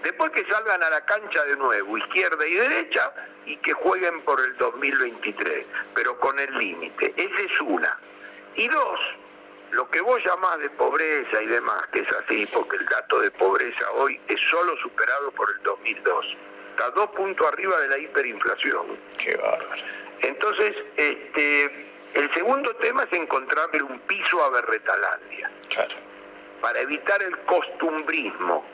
Después 0.02 0.30
que 0.32 0.44
salgan 0.50 0.82
a 0.82 0.90
la 0.90 1.04
cancha 1.04 1.44
de 1.44 1.56
nuevo, 1.56 1.98
izquierda 1.98 2.46
y 2.46 2.54
derecha, 2.54 3.12
y 3.46 3.56
que 3.58 3.72
jueguen 3.72 4.20
por 4.22 4.40
el 4.40 4.56
2023, 4.56 5.66
pero 5.94 6.18
con 6.18 6.38
el 6.38 6.52
límite. 6.58 7.14
Esa 7.16 7.40
es 7.40 7.60
una. 7.60 7.98
Y 8.56 8.68
dos, 8.68 9.00
lo 9.70 9.88
que 9.90 10.00
vos 10.00 10.22
llamás 10.24 10.58
de 10.58 10.70
pobreza 10.70 11.42
y 11.42 11.46
demás, 11.46 11.86
que 11.92 12.00
es 12.00 12.08
así, 12.12 12.46
porque 12.46 12.76
el 12.76 12.86
dato 12.86 13.20
de 13.20 13.30
pobreza 13.32 13.90
hoy 13.92 14.20
es 14.28 14.40
solo 14.50 14.76
superado 14.78 15.30
por 15.32 15.48
el 15.50 15.62
2002. 15.62 16.36
Está 16.70 16.90
dos 16.90 17.10
puntos 17.10 17.46
arriba 17.46 17.78
de 17.80 17.88
la 17.88 17.98
hiperinflación. 17.98 18.98
Qué 19.18 19.36
bárbaro. 19.36 19.82
Entonces, 20.20 20.74
este, 20.96 21.86
el 22.14 22.32
segundo 22.34 22.74
tema 22.76 23.02
es 23.04 23.12
encontrarle 23.12 23.82
un 23.82 23.98
piso 24.00 24.42
a 24.44 24.50
Berretalandia. 24.50 25.50
Claro. 25.68 25.94
Para 26.60 26.80
evitar 26.80 27.22
el 27.22 27.36
costumbrismo 27.40 28.64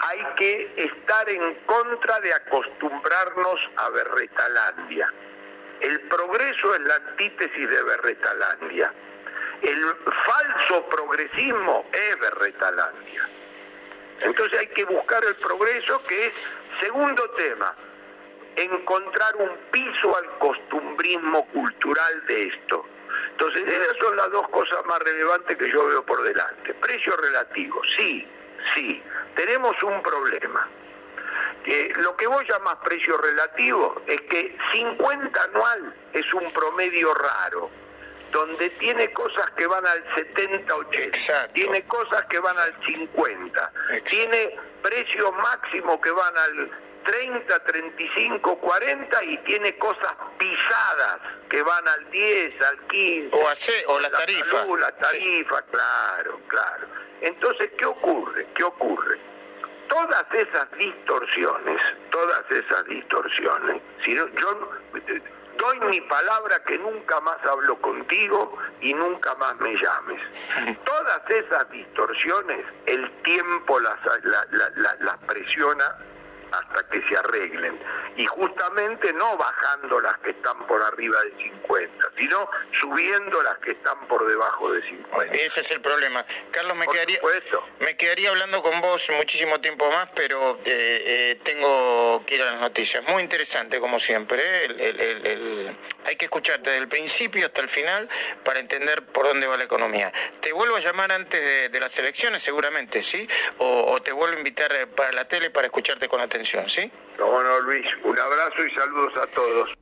hay 0.00 0.24
que 0.36 0.72
estar 0.76 1.28
en 1.28 1.54
contra 1.66 2.20
de 2.20 2.32
acostumbrarnos 2.32 3.70
a 3.76 3.90
Berretalandia. 3.90 5.12
El 5.80 6.00
progreso 6.02 6.74
es 6.74 6.80
la 6.80 6.94
antítesis 6.96 7.70
de 7.70 7.82
Berretalandia. 7.82 8.92
El 9.62 9.96
falso 10.26 10.88
progresismo 10.88 11.86
es 11.92 12.18
Berretalandia. 12.20 13.28
Entonces 14.20 14.58
hay 14.58 14.66
que 14.68 14.84
buscar 14.84 15.24
el 15.24 15.34
progreso 15.36 16.02
que 16.04 16.26
es, 16.26 16.32
segundo 16.80 17.28
tema, 17.30 17.74
encontrar 18.56 19.36
un 19.36 19.56
piso 19.70 20.16
al 20.16 20.38
costumbrismo 20.38 21.46
cultural 21.48 22.26
de 22.26 22.48
esto. 22.48 22.86
Entonces 23.30 23.68
esas 23.68 23.96
son 23.98 24.16
las 24.16 24.30
dos 24.30 24.48
cosas 24.48 24.84
más 24.86 24.98
relevantes 25.00 25.56
que 25.56 25.70
yo 25.70 25.86
veo 25.86 26.04
por 26.04 26.22
delante. 26.22 26.74
Precio 26.74 27.16
relativo, 27.16 27.80
sí, 27.96 28.26
sí, 28.74 29.02
tenemos 29.34 29.82
un 29.82 30.02
problema. 30.02 30.68
lo 31.96 32.16
que 32.16 32.26
vos 32.26 32.42
llamás 32.48 32.76
precio 32.84 33.16
relativo 33.18 34.02
es 34.06 34.20
que 34.22 34.56
50 34.72 35.42
anual 35.44 35.94
es 36.12 36.32
un 36.34 36.50
promedio 36.52 37.12
raro, 37.14 37.70
donde 38.32 38.70
tiene 38.70 39.12
cosas 39.12 39.50
que 39.52 39.66
van 39.66 39.86
al 39.86 40.04
70-80, 40.14 41.52
tiene 41.52 41.86
cosas 41.86 42.24
que 42.24 42.38
van 42.38 42.58
al 42.58 42.74
50, 42.84 43.72
tiene 44.04 44.56
precios 44.82 45.32
máximos 45.32 45.98
que 46.00 46.10
van 46.10 46.36
al 46.36 46.70
30, 47.08 47.58
35, 47.60 48.58
40 48.58 49.24
y 49.24 49.38
tiene 49.38 49.78
cosas 49.78 50.14
pisadas 50.36 51.18
que 51.48 51.62
van 51.62 51.88
al 51.88 52.10
10, 52.10 52.60
al 52.60 52.78
15. 52.86 53.30
O, 53.32 53.48
hace, 53.48 53.72
o 53.86 53.98
la, 53.98 54.10
tarifa. 54.10 54.66
la 54.78 54.92
tarifa, 54.92 55.62
claro, 55.62 56.40
claro. 56.48 56.86
Entonces, 57.22 57.70
¿qué 57.78 57.86
ocurre? 57.86 58.46
¿Qué 58.54 58.62
ocurre? 58.62 59.18
Todas 59.88 60.26
esas 60.34 60.70
distorsiones, 60.72 61.80
todas 62.10 62.42
esas 62.50 62.84
distorsiones, 62.84 63.80
si 64.04 64.14
yo 64.14 64.26
eh, 64.26 65.22
doy 65.56 65.80
mi 65.80 66.02
palabra 66.02 66.62
que 66.64 66.76
nunca 66.76 67.22
más 67.22 67.38
hablo 67.50 67.80
contigo 67.80 68.58
y 68.82 68.92
nunca 68.92 69.34
más 69.36 69.56
me 69.60 69.74
llames. 69.74 70.20
Todas 70.84 71.22
esas 71.30 71.70
distorsiones 71.70 72.66
el 72.84 73.10
tiempo 73.22 73.80
las, 73.80 73.98
las 75.00 75.16
presiona 75.26 75.96
hasta 76.52 76.88
que 76.88 77.02
se 77.08 77.16
arreglen. 77.16 77.78
Y 78.16 78.26
justamente 78.26 79.12
no 79.12 79.36
bajando 79.36 80.00
las 80.00 80.18
que 80.18 80.30
están 80.30 80.66
por 80.66 80.82
arriba 80.82 81.18
de 81.24 81.42
50, 81.44 82.12
sino 82.16 82.50
subiendo 82.80 83.42
las 83.42 83.58
que 83.58 83.72
están 83.72 84.06
por 84.08 84.26
debajo 84.26 84.72
de 84.72 84.82
50. 84.82 85.34
Ese 85.34 85.60
es 85.60 85.70
el 85.70 85.80
problema. 85.80 86.24
Carlos, 86.50 86.76
me, 86.76 86.86
quedaría, 86.86 87.20
me 87.80 87.96
quedaría 87.96 88.30
hablando 88.30 88.62
con 88.62 88.80
vos 88.80 89.08
muchísimo 89.16 89.60
tiempo 89.60 89.90
más, 89.90 90.08
pero 90.14 90.58
eh, 90.64 91.02
eh, 91.06 91.40
tengo 91.42 92.24
que 92.26 92.36
ir 92.36 92.42
a 92.42 92.52
las 92.52 92.60
noticias. 92.60 93.04
Muy 93.08 93.22
interesante, 93.22 93.78
como 93.78 93.98
siempre. 93.98 94.42
¿eh? 94.42 95.72
hay 96.04 96.16
que 96.16 96.24
escucharte 96.24 96.70
desde 96.70 96.82
el 96.82 96.88
principio 96.88 97.46
hasta 97.46 97.60
el 97.60 97.68
final 97.68 98.08
para 98.42 98.60
entender 98.60 99.04
por 99.04 99.26
dónde 99.26 99.46
va 99.46 99.56
la 99.56 99.64
economía. 99.64 100.12
Te 100.40 100.52
vuelvo 100.52 100.76
a 100.76 100.80
llamar 100.80 101.12
antes 101.12 101.70
de, 101.70 101.78
las 101.78 101.96
elecciones, 101.98 102.42
seguramente, 102.42 103.02
¿sí? 103.02 103.28
O, 103.58 103.92
o 103.92 104.02
te 104.02 104.10
vuelvo 104.10 104.34
a 104.34 104.38
invitar 104.38 104.88
para 104.96 105.12
la 105.12 105.28
tele 105.28 105.50
para 105.50 105.66
escucharte 105.66 106.08
con 106.08 106.20
atención 106.20 106.37
¿sí? 106.44 106.90
No, 107.18 107.42
no, 107.42 107.60
Luis, 107.60 107.86
un 108.04 108.18
abrazo 108.18 108.64
y 108.64 108.74
saludos 108.74 109.16
a 109.16 109.26
todos. 109.26 109.74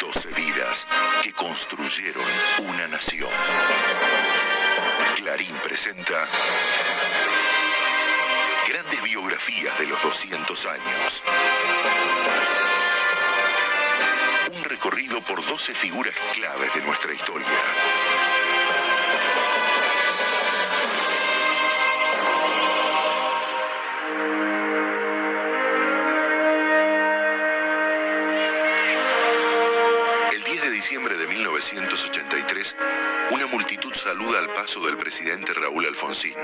Doce 0.00 0.28
vidas 0.34 0.86
que 1.22 1.32
construyeron 1.32 2.24
una 2.68 2.88
nación. 2.88 3.30
Clarín 5.16 5.54
presenta 5.62 6.26
grandes 8.68 9.02
biografías 9.02 9.78
de 9.78 9.86
los 9.86 10.02
200 10.02 10.66
años. 10.66 11.22
Recorrido 14.76 15.22
por 15.22 15.42
12 15.42 15.72
figuras 15.72 16.14
claves 16.34 16.74
de 16.74 16.82
nuestra 16.82 17.10
historia. 17.14 17.46
de 30.62 30.70
diciembre 30.70 31.16
de 31.16 31.26
1983, 31.26 32.76
una 33.30 33.46
multitud 33.46 33.94
saluda 33.94 34.40
al 34.40 34.48
paso 34.48 34.84
del 34.84 34.98
presidente 34.98 35.54
Raúl 35.54 35.86
Alfonsín. 35.86 36.34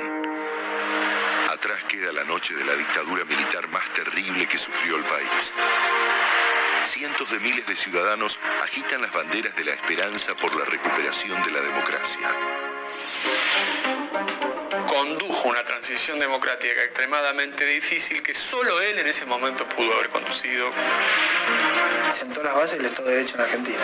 Atrás 1.51 1.85
queda 1.85 2.13
la 2.13 2.25
noche 2.25 2.55
de 2.55 2.65
la 2.65 2.75
dictadura 2.75 3.25
militar 3.27 3.69
más 3.69 3.93
terrible 3.93 4.47
que 4.47 4.59
sufrió 4.59 4.97
el 4.97 5.05
país. 5.05 5.53
Cientos 6.85 7.31
de 7.31 7.41
miles 7.41 7.67
de 7.67 7.77
ciudadanos 7.77 8.39
agitan 8.63 9.03
las 9.03 9.13
banderas 9.13 9.55
de 9.57 9.65
la 9.65 9.73
esperanza 9.73 10.35
por 10.35 10.55
la 10.57 10.65
recuperación 10.65 11.43
de 11.43 11.51
la 11.51 11.61
democracia 11.61 12.29
condujo 14.93 15.49
una 15.49 15.65
transición 15.65 16.19
democrática 16.19 16.85
extremadamente 16.85 17.65
difícil 17.65 18.23
que 18.23 18.35
solo 18.35 18.81
él 18.83 18.99
en 18.99 19.07
ese 19.07 19.25
momento 19.25 19.67
pudo 19.67 19.93
haber 19.95 20.11
conducido. 20.11 20.71
Sentó 22.11 22.43
las 22.43 22.55
bases 22.55 22.79
del 22.79 22.87
Estado 22.87 23.09
de 23.09 23.15
Derecho 23.17 23.37
en 23.37 23.41
Argentina. 23.41 23.81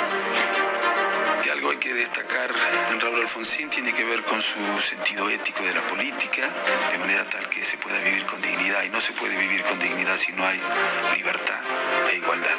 Y 1.44 1.48
algo 1.50 1.70
hay 1.70 1.76
que 1.76 1.94
destacar 1.94 2.50
en 2.90 3.00
Raúl 3.00 3.20
Alfonsín 3.20 3.70
tiene 3.70 3.92
que 3.92 4.04
ver 4.04 4.22
con 4.22 4.42
su 4.42 4.58
sentido 4.80 5.28
ético 5.30 5.62
de 5.62 5.74
la 5.74 5.80
política, 5.82 6.48
de 6.90 6.98
manera 6.98 7.24
tal 7.24 7.48
que 7.48 7.64
se 7.64 7.78
pueda 7.78 7.98
vivir 8.00 8.24
con 8.26 8.40
dignidad. 8.42 8.82
Y 8.84 8.90
no 8.90 9.00
se 9.00 9.12
puede 9.12 9.36
vivir 9.36 9.62
con 9.62 9.78
dignidad 9.78 10.16
si 10.16 10.32
no 10.32 10.46
hay 10.46 10.60
libertad 11.16 11.60
e 12.10 12.16
igualdad. 12.16 12.56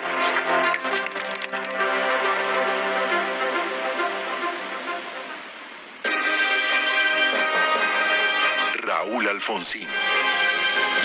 Raúl 8.81 9.27
Alfonsín. 9.27 9.87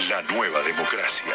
La 0.08 0.22
nueva 0.22 0.62
democracia. 0.62 1.34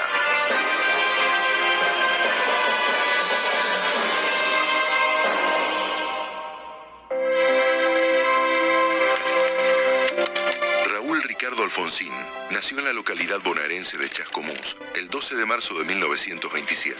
Alfonsín 11.70 12.12
nació 12.50 12.80
en 12.80 12.86
la 12.86 12.94
localidad 12.94 13.42
bonaerense 13.42 14.00
de 14.00 14.10
Chascomús 14.10 14.76
el 14.96 15.08
12 15.08 15.36
de 15.36 15.46
marzo 15.46 15.78
de 15.78 15.86
1927. 15.86 17.00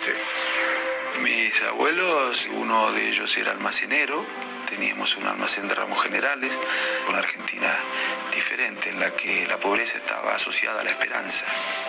Mis 1.24 1.64
abuelos, 1.64 2.48
uno 2.52 2.92
de 2.92 3.10
ellos 3.10 3.36
era 3.40 3.52
almacenero, 3.52 4.24
teníamos 4.70 5.18
un 5.18 5.26
almacén 5.26 5.68
de 5.68 5.74
ramos 5.74 6.04
generales, 6.04 6.60
una 7.08 7.18
Argentina 7.18 7.76
diferente, 8.32 8.92
en 8.92 9.00
la 9.00 9.10
que 9.10 9.48
la 9.48 9.58
pobreza 9.58 9.98
estaba 9.98 10.36
asociada 10.36 10.82
a 10.82 10.84
la 10.84 10.92
esperanza, 10.92 11.46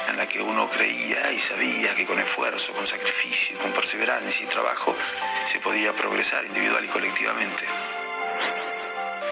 en 0.08 0.16
la 0.16 0.26
que 0.26 0.40
uno 0.40 0.70
creía 0.70 1.30
y 1.32 1.38
sabía 1.38 1.94
que 1.94 2.06
con 2.06 2.18
esfuerzo, 2.18 2.72
con 2.72 2.86
sacrificio, 2.86 3.58
con 3.58 3.72
perseverancia 3.72 4.46
y 4.46 4.48
trabajo 4.48 4.96
se 5.44 5.60
podía 5.60 5.94
progresar 5.94 6.46
individual 6.46 6.82
y 6.82 6.88
colectivamente. 6.88 7.66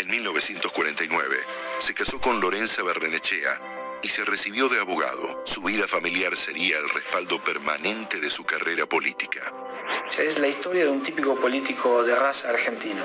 En 0.09 0.12
1949 0.12 1.37
se 1.81 1.93
casó 1.93 2.19
con 2.19 2.41
Lorenza 2.41 2.83
Berrenechea 2.83 3.99
y 4.03 4.09
se 4.09 4.25
recibió 4.25 4.71
de 4.71 4.81
abogado. 4.81 5.43
Su 5.45 5.61
vida 5.61 5.87
familiar 5.87 6.35
sería 6.35 6.79
el 6.79 6.88
respaldo 6.88 7.38
permanente 7.45 8.19
de 8.19 8.31
su 8.31 8.43
carrera 8.43 8.87
política. 8.87 9.53
Es 10.19 10.38
la 10.38 10.49
historia 10.49 10.85
de 10.85 10.91
un 10.91 11.03
típico 11.03 11.35
político 11.35 12.03
de 12.05 12.15
raza 12.15 12.49
argentino. 12.49 13.03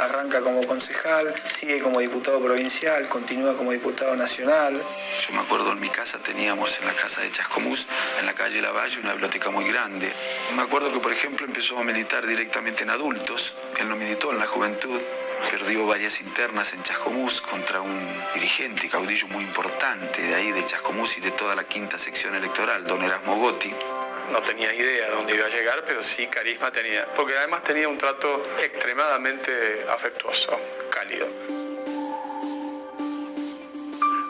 Arranca 0.00 0.40
como 0.40 0.66
concejal, 0.66 1.34
sigue 1.46 1.78
como 1.80 2.00
diputado 2.00 2.40
provincial, 2.40 3.06
continúa 3.10 3.54
como 3.54 3.72
diputado 3.72 4.16
nacional. 4.16 4.82
Yo 5.28 5.34
me 5.34 5.40
acuerdo 5.40 5.72
en 5.72 5.80
mi 5.80 5.90
casa 5.90 6.22
teníamos 6.22 6.80
en 6.80 6.86
la 6.86 6.94
casa 6.94 7.20
de 7.20 7.30
Chascomús, 7.30 7.86
en 8.18 8.24
la 8.24 8.32
calle 8.32 8.62
Lavalle, 8.62 8.98
una 9.00 9.12
biblioteca 9.12 9.50
muy 9.50 9.68
grande. 9.68 10.10
Me 10.56 10.62
acuerdo 10.62 10.90
que, 10.90 11.00
por 11.00 11.12
ejemplo, 11.12 11.44
empezó 11.44 11.78
a 11.78 11.84
militar 11.84 12.26
directamente 12.26 12.84
en 12.84 12.90
adultos. 12.90 13.52
Él 13.78 13.90
no 13.90 13.96
militó 13.96 14.32
en 14.32 14.38
la 14.38 14.46
juventud. 14.46 15.02
Perdió 15.50 15.86
varias 15.86 16.20
internas 16.20 16.72
en 16.72 16.82
Chascomús 16.82 17.40
contra 17.40 17.80
un 17.80 18.08
dirigente 18.34 18.86
y 18.86 18.88
caudillo 18.88 19.28
muy 19.28 19.44
importante 19.44 20.22
de 20.22 20.34
ahí, 20.34 20.52
de 20.52 20.66
Chascomús 20.66 21.18
y 21.18 21.20
de 21.20 21.30
toda 21.30 21.54
la 21.54 21.64
quinta 21.64 21.98
sección 21.98 22.34
electoral, 22.34 22.84
don 22.84 23.02
Erasmo 23.02 23.36
Gotti 23.36 23.72
no 24.32 24.42
tenía 24.42 24.74
idea 24.74 25.08
de 25.08 25.14
dónde 25.14 25.34
iba 25.34 25.46
a 25.46 25.48
llegar, 25.48 25.84
pero 25.86 26.02
sí 26.02 26.26
carisma 26.26 26.70
tenía. 26.72 27.06
Porque 27.14 27.36
además 27.36 27.62
tenía 27.62 27.88
un 27.88 27.98
trato 27.98 28.44
extremadamente 28.62 29.86
afectuoso, 29.90 30.58
cálido. 30.90 31.26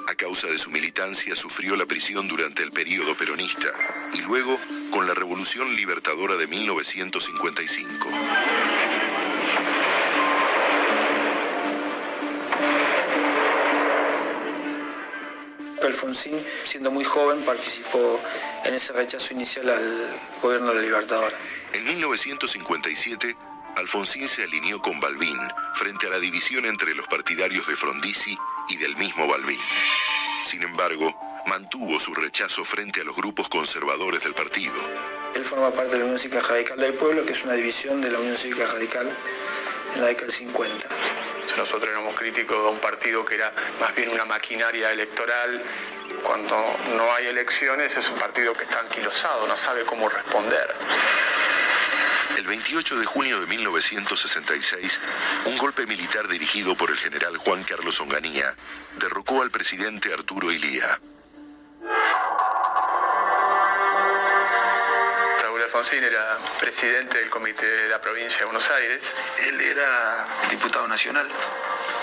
A 0.09 0.15
causa 0.15 0.47
de 0.49 0.59
su 0.59 0.71
militancia 0.71 1.35
sufrió 1.35 1.77
la 1.77 1.87
prisión 1.87 2.29
durante 2.29 2.63
el 2.63 2.73
período 2.73 3.17
peronista 3.17 3.69
y 4.13 4.21
luego 4.21 4.59
con 4.91 5.07
la 5.07 5.15
Revolución 5.15 5.75
Libertadora 5.75 6.37
de 6.37 6.47
1955. 6.47 8.96
Alfonsín, 15.87 16.35
siendo 16.65 16.91
muy 16.91 17.05
joven, 17.05 17.43
participó 17.43 18.21
en 18.65 18.75
ese 18.75 18.93
rechazo 18.93 19.33
inicial 19.33 19.69
al 19.69 20.19
gobierno 20.43 20.69
de 20.69 20.77
la 20.77 20.83
Libertadora. 20.83 21.35
En 21.73 21.85
1957, 21.85 23.37
Alfonsín 23.77 24.29
se 24.29 24.45
alineó 24.45 24.81
con 24.81 25.01
Balbín 25.01 25.39
frente 25.75 26.07
a 26.07 26.11
la 26.11 26.19
división 26.19 26.65
entre 26.65 26.95
los 26.95 27.07
partidarios 27.07 27.67
de 27.67 27.77
Frondizi 27.77 28.37
y 28.69 28.77
del 28.77 28.97
mismo 28.97 29.29
Balbín. 29.29 29.61
Sin 30.45 30.63
embargo, 30.63 31.15
mantuvo 31.47 31.99
su 31.99 32.15
rechazo 32.15 32.65
frente 32.65 33.01
a 33.01 33.05
los 33.05 33.17
grupos 33.17 33.49
conservadores 33.49 34.23
del 34.23 34.35
partido. 34.35 34.75
Él 35.35 35.45
forma 35.45 35.71
parte 35.71 35.93
de 35.93 35.99
la 35.99 36.05
Unión 36.05 36.19
Cívica 36.19 36.41
Radical 36.41 36.79
del 36.79 36.95
Pueblo, 36.95 37.25
que 37.25 37.33
es 37.33 37.45
una 37.45 37.55
división 37.55 38.01
de 38.01 38.11
la 38.11 38.19
Unión 38.19 38.37
Cívica 38.37 38.67
Radical 38.67 39.11
en 39.95 40.01
la 40.01 40.07
década 40.07 40.27
del 40.27 40.35
50. 40.35 40.89
Nosotros 41.55 41.91
éramos 41.91 42.15
críticos 42.15 42.57
de 42.57 42.69
un 42.71 42.79
partido 42.79 43.25
que 43.25 43.37
era 43.37 43.53
más 43.81 43.95
bien 43.95 44.11
una 44.11 44.25
maquinaria 44.25 44.91
electoral. 44.91 45.63
Cuando 46.23 46.57
no 46.97 47.15
hay 47.15 47.27
elecciones 47.27 47.97
es 47.97 48.09
un 48.09 48.19
partido 48.19 48.53
que 48.53 48.65
está 48.65 48.81
anquilosado, 48.81 49.47
no 49.47 49.57
sabe 49.57 49.85
cómo 49.85 50.09
responder. 50.09 50.75
El 52.37 52.47
28 52.47 52.99
de 52.99 53.05
junio 53.07 53.41
de 53.41 53.47
1966, 53.47 55.01
un 55.47 55.57
golpe 55.57 55.87
militar 55.87 56.29
dirigido 56.29 56.77
por 56.77 56.91
el 56.91 56.99
general 56.99 57.37
Juan 57.39 57.65
Carlos 57.65 58.01
Onganía 58.01 58.55
derrocó 58.99 59.41
al 59.41 59.51
presidente 59.51 60.13
Arturo 60.13 60.53
Ilía. 60.53 61.01
Era 65.77 66.39
presidente 66.59 67.19
del 67.19 67.29
comité 67.29 67.67
de 67.67 67.89
la 67.89 68.01
provincia 68.01 68.39
de 68.39 68.45
Buenos 68.47 68.71
Aires. 68.71 69.15
Él 69.47 69.61
era 69.61 70.27
diputado 70.49 70.89
nacional. 70.89 71.29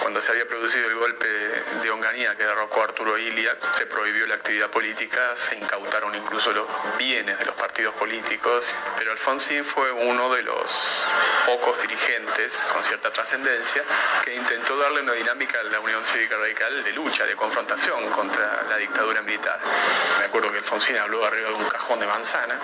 Cuando 0.03 0.19
se 0.19 0.33
había 0.33 0.45
producido 0.45 0.89
el 0.89 0.95
golpe 0.95 1.25
de 1.25 1.89
Onganía 1.89 2.35
que 2.35 2.43
derrocó 2.43 2.81
a 2.81 2.83
Arturo 2.83 3.17
Iliac, 3.17 3.77
se 3.77 3.85
prohibió 3.85 4.27
la 4.27 4.35
actividad 4.35 4.69
política, 4.69 5.33
se 5.35 5.55
incautaron 5.55 6.13
incluso 6.13 6.51
los 6.51 6.67
bienes 6.97 7.39
de 7.39 7.45
los 7.45 7.55
partidos 7.55 7.95
políticos, 7.95 8.65
pero 8.97 9.13
Alfonsín 9.13 9.63
fue 9.63 9.93
uno 9.93 10.29
de 10.35 10.43
los 10.43 11.07
pocos 11.45 11.81
dirigentes 11.83 12.65
con 12.73 12.83
cierta 12.83 13.11
trascendencia 13.11 13.81
que 14.25 14.35
intentó 14.35 14.75
darle 14.75 15.03
una 15.03 15.13
dinámica 15.13 15.61
a 15.61 15.63
la 15.63 15.79
Unión 15.79 16.03
Cívica 16.03 16.35
Radical 16.37 16.83
de 16.83 16.91
lucha, 16.91 17.25
de 17.25 17.37
confrontación 17.37 18.09
contra 18.09 18.63
la 18.63 18.75
dictadura 18.75 19.21
militar. 19.21 19.57
Me 20.19 20.25
acuerdo 20.25 20.51
que 20.51 20.57
Alfonsín 20.57 20.97
habló 20.97 21.25
arriba 21.25 21.47
de 21.47 21.55
un 21.55 21.69
cajón 21.69 22.01
de 22.01 22.07
manzana 22.07 22.59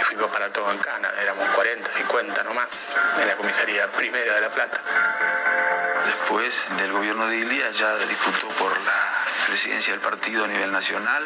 y 0.00 0.04
fuimos 0.04 0.30
para 0.30 0.50
todo 0.50 0.72
en 0.72 0.78
Cana, 0.78 1.12
éramos 1.20 1.54
40, 1.54 1.92
50 1.92 2.44
nomás, 2.44 2.96
en 3.20 3.28
la 3.28 3.36
comisaría 3.36 3.92
primera 3.92 4.36
de 4.36 4.40
La 4.40 4.48
Plata. 4.48 5.77
Después 6.04 6.68
del 6.78 6.92
gobierno 6.92 7.26
de 7.26 7.38
Ilia 7.38 7.70
ya 7.70 7.96
disputó 7.96 8.48
por 8.58 8.70
la 8.80 9.24
presidencia 9.46 9.92
del 9.92 10.00
partido 10.00 10.44
a 10.44 10.48
nivel 10.48 10.70
nacional. 10.72 11.24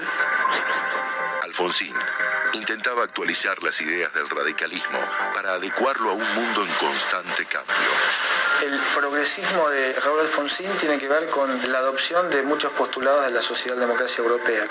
Alfonsín 1.42 1.94
intentaba 2.58 3.04
actualizar 3.04 3.62
las 3.62 3.80
ideas 3.80 4.12
del 4.14 4.28
radicalismo 4.28 4.98
para 5.34 5.54
adecuarlo 5.54 6.10
a 6.10 6.12
un 6.14 6.34
mundo 6.34 6.64
en 6.64 6.72
constante 6.74 7.46
cambio. 7.46 7.74
El 8.62 8.78
progresismo 8.94 9.68
de 9.70 9.92
Raúl 9.94 10.20
Alfonsín 10.20 10.70
tiene 10.78 10.96
que 10.98 11.08
ver 11.08 11.28
con 11.30 11.72
la 11.72 11.78
adopción 11.78 12.30
de 12.30 12.42
muchos 12.42 12.70
postulados 12.72 13.24
de 13.24 13.32
la 13.32 13.42
socialdemocracia 13.42 14.22
europea. 14.22 14.64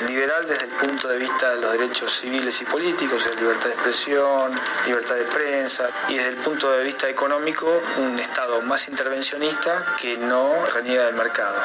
El 0.00 0.06
liberal 0.06 0.46
desde 0.46 0.64
el 0.64 0.70
punto 0.70 1.08
de 1.08 1.18
vista 1.18 1.50
de 1.50 1.60
los 1.60 1.72
derechos 1.72 2.10
civiles 2.10 2.60
y 2.60 2.64
políticos, 2.64 3.24
la 3.26 3.40
libertad 3.40 3.66
de 3.68 3.74
expresión, 3.74 4.50
libertad 4.84 5.14
de 5.14 5.24
prensa, 5.24 5.88
y 6.08 6.16
desde 6.16 6.30
el 6.30 6.36
punto 6.36 6.72
de 6.72 6.82
vista 6.82 7.08
económico, 7.08 7.82
un 7.98 8.18
Estado 8.18 8.60
más 8.62 8.88
intervencionista 8.88 9.94
que 10.00 10.16
no 10.16 10.66
reniega 10.74 11.04
del 11.04 11.14
mercado. 11.14 11.62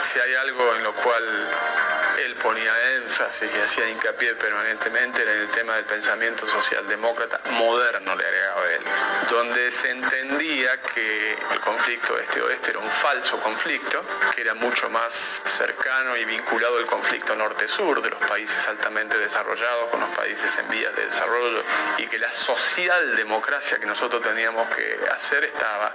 Si 0.00 0.18
hay 0.18 0.34
algo 0.34 0.76
en 0.76 0.84
lo 0.84 0.94
cual 0.94 1.48
él 2.24 2.34
ponía 2.36 2.89
y 3.20 3.60
hacía 3.60 3.86
hincapié 3.86 4.34
permanentemente 4.34 5.22
en 5.22 5.28
el 5.28 5.48
tema 5.48 5.76
del 5.76 5.84
pensamiento 5.84 6.48
socialdemócrata 6.48 7.38
moderno, 7.50 8.16
le 8.16 8.24
agregaba 8.24 8.72
él, 8.72 8.80
donde 9.28 9.70
se 9.70 9.90
entendía 9.90 10.80
que 10.80 11.32
el 11.52 11.60
conflicto 11.60 12.18
este-oeste 12.18 12.70
era 12.70 12.78
un 12.78 12.90
falso 12.90 13.38
conflicto, 13.40 14.02
que 14.34 14.40
era 14.40 14.54
mucho 14.54 14.88
más 14.88 15.42
cercano 15.44 16.16
y 16.16 16.24
vinculado 16.24 16.78
al 16.78 16.86
conflicto 16.86 17.36
norte-sur 17.36 18.00
de 18.00 18.08
los 18.08 18.20
países 18.20 18.66
altamente 18.68 19.18
desarrollados 19.18 19.90
con 19.90 20.00
los 20.00 20.10
países 20.16 20.56
en 20.56 20.70
vías 20.70 20.96
de 20.96 21.04
desarrollo 21.04 21.62
y 21.98 22.06
que 22.06 22.18
la 22.18 22.32
socialdemocracia 22.32 23.78
que 23.78 23.86
nosotros 23.86 24.22
teníamos 24.22 24.66
que 24.74 24.98
hacer 25.12 25.44
estaba 25.44 25.92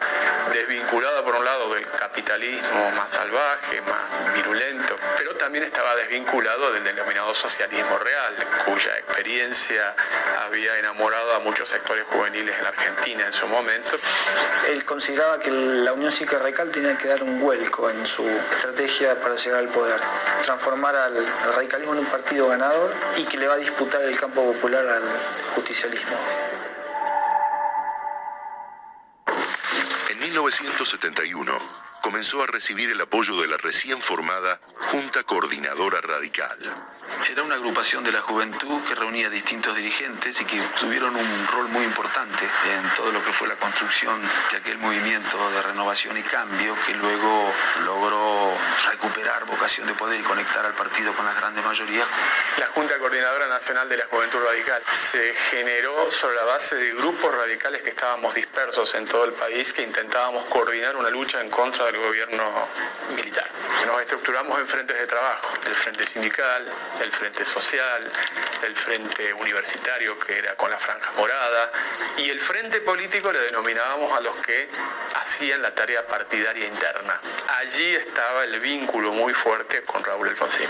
desvinculada 0.53 1.25
por 1.25 1.35
un 1.35 1.43
lado 1.43 1.73
del 1.73 1.89
capitalismo 1.89 2.91
más 2.91 3.09
salvaje, 3.09 3.81
más 3.81 4.33
virulento, 4.35 4.95
pero 5.17 5.35
también 5.37 5.63
estaba 5.63 5.95
desvinculado 5.95 6.71
del 6.71 6.83
denominado 7.15 7.33
socialismo 7.33 7.97
real, 7.97 8.35
cuya 8.65 8.97
experiencia 8.97 9.95
había 10.43 10.77
enamorado 10.77 11.35
a 11.35 11.39
muchos 11.39 11.69
sectores 11.69 12.03
juveniles 12.11 12.53
en 12.57 12.63
la 12.63 12.69
Argentina 12.69 13.25
en 13.25 13.31
su 13.31 13.47
momento. 13.47 13.91
Él 14.67 14.83
consideraba 14.83 15.39
que 15.39 15.49
la 15.49 15.93
Unión 15.93 16.11
Cívica 16.11 16.39
Radical 16.39 16.71
tenía 16.71 16.97
que 16.97 17.07
dar 17.07 17.23
un 17.23 17.39
vuelco 17.39 17.89
en 17.89 18.05
su 18.05 18.27
estrategia 18.27 19.17
para 19.21 19.35
llegar 19.35 19.59
al 19.59 19.69
poder, 19.69 20.01
transformar 20.41 20.93
al 20.93 21.25
radicalismo 21.55 21.93
en 21.93 21.99
un 21.99 22.05
partido 22.07 22.49
ganador 22.49 22.93
y 23.15 23.23
que 23.23 23.37
le 23.37 23.47
va 23.47 23.53
a 23.53 23.57
disputar 23.57 24.01
el 24.01 24.19
campo 24.19 24.51
popular 24.51 24.85
al 24.85 25.03
justicialismo. 25.55 26.17
En 30.09 30.19
1971 30.19 31.85
comenzó 32.01 32.43
a 32.43 32.47
recibir 32.47 32.91
el 32.91 32.99
apoyo 32.99 33.39
de 33.39 33.47
la 33.47 33.57
recién 33.57 34.01
formada 34.01 34.59
Junta 34.91 35.23
Coordinadora 35.23 36.01
Radical. 36.01 36.94
Era 37.29 37.43
una 37.43 37.55
agrupación 37.55 38.03
de 38.03 38.11
la 38.11 38.21
juventud 38.21 38.81
que 38.87 38.95
reunía 38.95 39.29
distintos 39.29 39.75
dirigentes 39.75 40.39
y 40.41 40.45
que 40.45 40.61
tuvieron 40.79 41.15
un 41.15 41.47
rol 41.47 41.67
muy 41.69 41.83
importante 41.83 42.45
en 42.45 42.95
todo 42.95 43.11
lo 43.11 43.23
que 43.23 43.31
fue 43.33 43.47
la 43.47 43.55
construcción 43.55 44.21
de 44.51 44.57
aquel 44.57 44.77
movimiento 44.77 45.51
de 45.51 45.61
renovación 45.61 46.17
y 46.17 46.23
cambio 46.23 46.75
que 46.85 46.93
luego 46.93 47.51
logró 47.83 48.53
recuperar 48.89 49.45
vocación 49.45 49.87
de 49.87 49.93
poder 49.95 50.19
y 50.19 50.23
conectar 50.23 50.65
al 50.65 50.75
partido 50.75 51.13
con 51.15 51.25
las 51.25 51.35
grandes 51.35 51.65
mayorías. 51.65 52.07
La 52.57 52.67
Junta 52.67 52.97
Coordinadora 52.99 53.47
Nacional 53.47 53.89
de 53.89 53.97
la 53.97 54.05
Juventud 54.05 54.39
Radical 54.39 54.83
se 54.91 55.33
generó 55.49 56.11
sobre 56.11 56.35
la 56.35 56.43
base 56.43 56.75
de 56.75 56.93
grupos 56.93 57.35
radicales 57.35 57.81
que 57.81 57.89
estábamos 57.89 58.33
dispersos 58.35 58.93
en 58.95 59.05
todo 59.07 59.25
el 59.25 59.33
país 59.33 59.73
que 59.73 59.81
intentábamos 59.81 60.45
coordinar 60.45 60.95
una 60.95 61.09
lucha 61.09 61.41
en 61.41 61.49
contra 61.49 61.85
del 61.85 61.97
gobierno 61.97 62.67
militar. 63.15 63.49
Nos 63.85 64.01
estructuramos 64.01 64.59
en 64.59 64.67
frentes 64.67 64.97
de 64.97 65.05
trabajo, 65.05 65.53
el 65.65 65.75
frente 65.75 66.05
sindical, 66.05 66.65
el 67.01 67.11
frente 67.11 67.45
social, 67.45 68.11
el 68.63 68.75
frente 68.75 69.33
universitario 69.33 70.19
que 70.19 70.37
era 70.37 70.55
con 70.55 70.69
la 70.69 70.79
franja 70.79 71.11
morada 71.17 71.71
y 72.17 72.29
el 72.29 72.39
frente 72.39 72.81
político 72.81 73.31
le 73.31 73.39
denominábamos 73.39 74.11
a 74.17 74.21
los 74.21 74.35
que 74.37 74.69
hacían 75.15 75.61
la 75.61 75.73
tarea 75.73 76.05
partidaria 76.07 76.65
interna. 76.65 77.19
Allí 77.59 77.95
estaba 77.95 78.43
el 78.43 78.59
vínculo 78.59 79.11
muy 79.11 79.33
fuerte 79.33 79.83
con 79.83 80.03
Raúl 80.03 80.29
Alfonsín. 80.29 80.67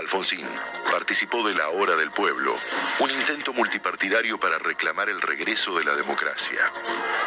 Alfonsín 0.00 0.46
participó 0.90 1.46
de 1.46 1.54
la 1.54 1.68
Hora 1.68 1.94
del 1.94 2.10
Pueblo, 2.10 2.56
un 3.00 3.10
intento 3.10 3.52
multipartidario 3.52 4.40
para 4.40 4.58
reclamar 4.58 5.10
el 5.10 5.20
regreso 5.20 5.76
de 5.76 5.84
la 5.84 5.94
democracia. 5.94 6.58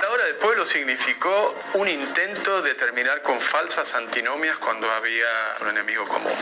La 0.02 0.10
Hora 0.10 0.26
del 0.26 0.36
Pueblo 0.36 0.66
significó 0.66 1.56
un 1.76 1.88
intento 1.88 2.64
de 2.64 2.74
terminar 2.74 3.22
con 3.22 3.40
falsas 3.40 3.94
antinomias 3.94 4.58
cuando 4.58 4.90
había 4.92 5.28
un 5.62 5.68
enemigo 5.70 6.08
común. 6.08 6.34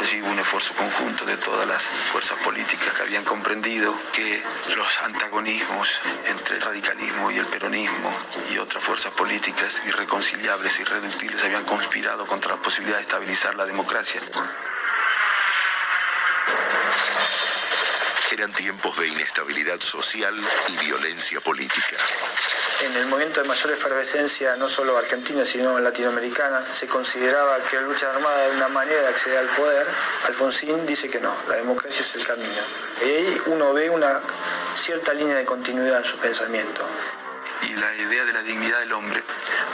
Allí 0.00 0.20
hubo 0.20 0.30
un 0.30 0.38
esfuerzo 0.40 0.74
conjunto 0.74 1.24
de 1.24 1.36
todas 1.36 1.66
las 1.66 1.84
fuerzas 2.12 2.38
políticas 2.40 2.92
que 2.94 3.02
habían 3.02 3.24
comprendido 3.24 3.94
que 4.12 4.42
los 4.76 4.98
antagonismos 4.98 6.00
entre 6.26 6.56
el 6.56 6.62
radicalismo 6.62 7.30
y 7.30 7.38
el 7.38 7.46
peronismo 7.46 8.12
y 8.50 8.58
otras 8.58 8.82
fuerzas 8.82 9.12
políticas 9.12 9.80
irreconciliables, 9.86 10.80
irreductibles, 10.80 11.44
habían 11.44 11.64
conspirado 11.64 12.26
contra 12.26 12.56
la 12.56 12.62
posibilidad 12.62 12.96
de 12.96 13.02
estabilizar 13.02 13.54
la 13.54 13.64
democracia. 13.64 14.20
Eran 18.30 18.52
tiempos 18.52 18.96
de 18.98 19.08
inestabilidad 19.08 19.80
social 19.80 20.34
y 20.68 20.84
violencia 20.84 21.40
política. 21.40 21.96
En 22.84 22.96
el 22.96 23.06
momento 23.06 23.42
de 23.42 23.48
mayor 23.48 23.72
efervescencia, 23.72 24.54
no 24.56 24.68
solo 24.68 24.96
argentina, 24.96 25.44
sino 25.44 25.78
latinoamericana, 25.80 26.62
se 26.72 26.86
consideraba 26.86 27.64
que 27.64 27.76
la 27.76 27.82
lucha 27.82 28.10
armada 28.10 28.44
era 28.44 28.54
una 28.54 28.68
manera 28.68 29.02
de 29.02 29.08
acceder 29.08 29.38
al 29.38 29.48
poder. 29.56 29.86
Alfonsín 30.26 30.86
dice 30.86 31.08
que 31.08 31.18
no, 31.18 31.34
la 31.48 31.56
democracia 31.56 32.02
es 32.02 32.14
el 32.14 32.24
camino. 32.24 32.62
Y 33.00 33.04
ahí 33.04 33.42
uno 33.46 33.72
ve 33.72 33.90
una 33.90 34.20
cierta 34.74 35.12
línea 35.14 35.34
de 35.34 35.44
continuidad 35.44 35.98
en 35.98 36.04
su 36.04 36.18
pensamiento 36.18 36.86
y 37.62 37.74
la 37.74 37.94
idea 37.94 38.24
de 38.24 38.32
la 38.32 38.42
dignidad 38.42 38.80
del 38.80 38.92
hombre 38.92 39.22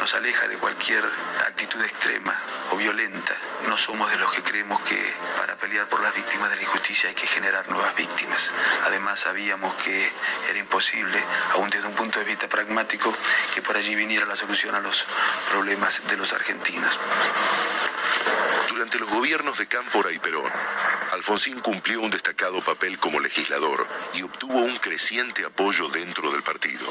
nos 0.01 0.15
aleja 0.15 0.49
de 0.49 0.57
cualquier 0.57 1.05
actitud 1.47 1.83
extrema 1.83 2.35
o 2.71 2.77
violenta. 2.77 3.37
No 3.69 3.77
somos 3.77 4.11
de 4.11 4.17
los 4.17 4.33
que 4.33 4.43
creemos 4.43 4.81
que 4.83 5.15
para 5.39 5.57
pelear 5.57 5.89
por 5.89 6.01
las 6.01 6.15
víctimas 6.15 6.51
de 6.51 6.57
la 6.57 6.63
injusticia 6.63 7.09
hay 7.09 7.15
que 7.15 7.27
generar 7.27 7.69
nuevas 7.69 7.95
víctimas. 7.95 8.51
Además 8.85 9.21
sabíamos 9.21 9.75
que 9.77 10.11
era 10.49 10.59
imposible, 10.59 11.23
aún 11.53 11.71
desde 11.71 11.89
un 11.89 11.95
punto 11.95 12.19
de 12.19 12.25
vista 12.25 12.49
pragmático, 12.49 13.15
que 13.55 13.63
por 13.63 13.77
allí 13.77 13.95
viniera 13.95 14.27
la 14.27 14.37
solución 14.37 14.75
a 14.75 14.81
los 14.81 15.07
problemas 15.51 16.03
de 16.07 16.17
los 16.17 16.33
argentinos. 16.33 16.99
Durante 18.69 18.99
los 18.99 19.09
gobiernos 19.09 19.57
de 19.59 19.67
Cámpora 19.67 20.11
y 20.13 20.19
Perón, 20.19 20.51
Alfonsín 21.13 21.61
cumplió 21.61 22.01
un 22.01 22.11
destacado 22.11 22.61
papel 22.61 22.99
como 22.99 23.21
legislador 23.21 23.87
y 24.15 24.23
obtuvo 24.23 24.59
un 24.59 24.77
creciente 24.79 25.45
apoyo 25.45 25.89
dentro 25.89 26.31
del 26.31 26.43
partido. 26.43 26.87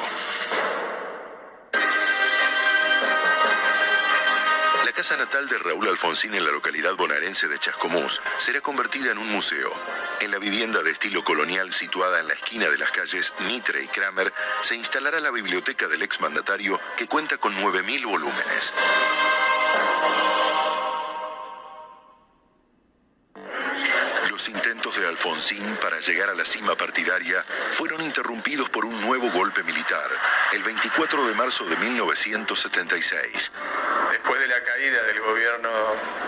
Casa 5.03 5.17
natal 5.17 5.49
de 5.49 5.57
Raúl 5.57 5.89
Alfonsín 5.89 6.33
en 6.33 6.45
la 6.45 6.51
localidad 6.53 6.95
bonaerense 6.95 7.49
de 7.49 7.59
Chascomús 7.59 8.21
será 8.37 8.61
convertida 8.61 9.11
en 9.11 9.17
un 9.17 9.29
museo. 9.29 9.69
En 10.21 10.31
la 10.31 10.39
vivienda 10.39 10.81
de 10.81 10.91
estilo 10.91 11.25
colonial 11.25 11.73
situada 11.73 12.21
en 12.21 12.29
la 12.29 12.35
esquina 12.35 12.69
de 12.69 12.77
las 12.77 12.89
calles 12.91 13.33
Mitre 13.39 13.83
y 13.83 13.87
Kramer 13.87 14.31
se 14.61 14.77
instalará 14.77 15.19
la 15.19 15.31
biblioteca 15.31 15.89
del 15.89 16.03
exmandatario 16.03 16.79
que 16.95 17.07
cuenta 17.07 17.37
con 17.37 17.53
9.000 17.53 18.05
volúmenes. 18.05 18.73
Los 24.43 24.49
intentos 24.49 24.99
de 24.99 25.07
Alfonsín 25.07 25.77
para 25.77 26.01
llegar 26.01 26.29
a 26.29 26.33
la 26.33 26.43
cima 26.43 26.75
partidaria 26.75 27.45
fueron 27.71 28.01
interrumpidos 28.01 28.69
por 28.69 28.83
un 28.83 28.99
nuevo 28.99 29.31
golpe 29.31 29.63
militar, 29.63 30.09
el 30.51 30.61
24 30.63 31.27
de 31.27 31.33
marzo 31.33 31.63
de 31.63 31.77
1976. 31.77 33.51
Después 34.11 34.41
de 34.41 34.47
la 34.47 34.61
caída 34.61 35.01
del 35.03 35.21
gobierno 35.21 35.69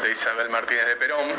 de 0.01 0.11
Isabel 0.13 0.49
Martínez 0.49 0.87
de 0.87 0.95
Perón, 0.95 1.29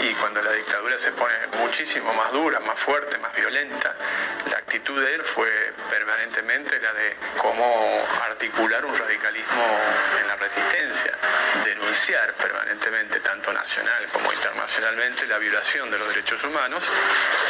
y 0.00 0.12
cuando 0.14 0.42
la 0.42 0.50
dictadura 0.50 0.98
se 0.98 1.12
pone 1.12 1.34
muchísimo 1.60 2.12
más 2.12 2.32
dura, 2.32 2.58
más 2.58 2.80
fuerte, 2.80 3.16
más 3.18 3.32
violenta, 3.32 3.94
actitud 4.74 5.00
de 5.00 5.14
él 5.14 5.22
fue 5.22 5.48
permanentemente 5.88 6.80
la 6.80 6.92
de 6.94 7.16
cómo 7.40 8.08
articular 8.28 8.84
un 8.84 8.92
radicalismo 8.92 9.64
en 10.20 10.26
la 10.26 10.34
resistencia, 10.34 11.16
denunciar 11.64 12.34
permanentemente, 12.34 13.20
tanto 13.20 13.52
nacional 13.52 14.08
como 14.12 14.32
internacionalmente, 14.32 15.28
la 15.28 15.38
violación 15.38 15.92
de 15.92 15.98
los 15.98 16.08
derechos 16.08 16.42
humanos. 16.42 16.84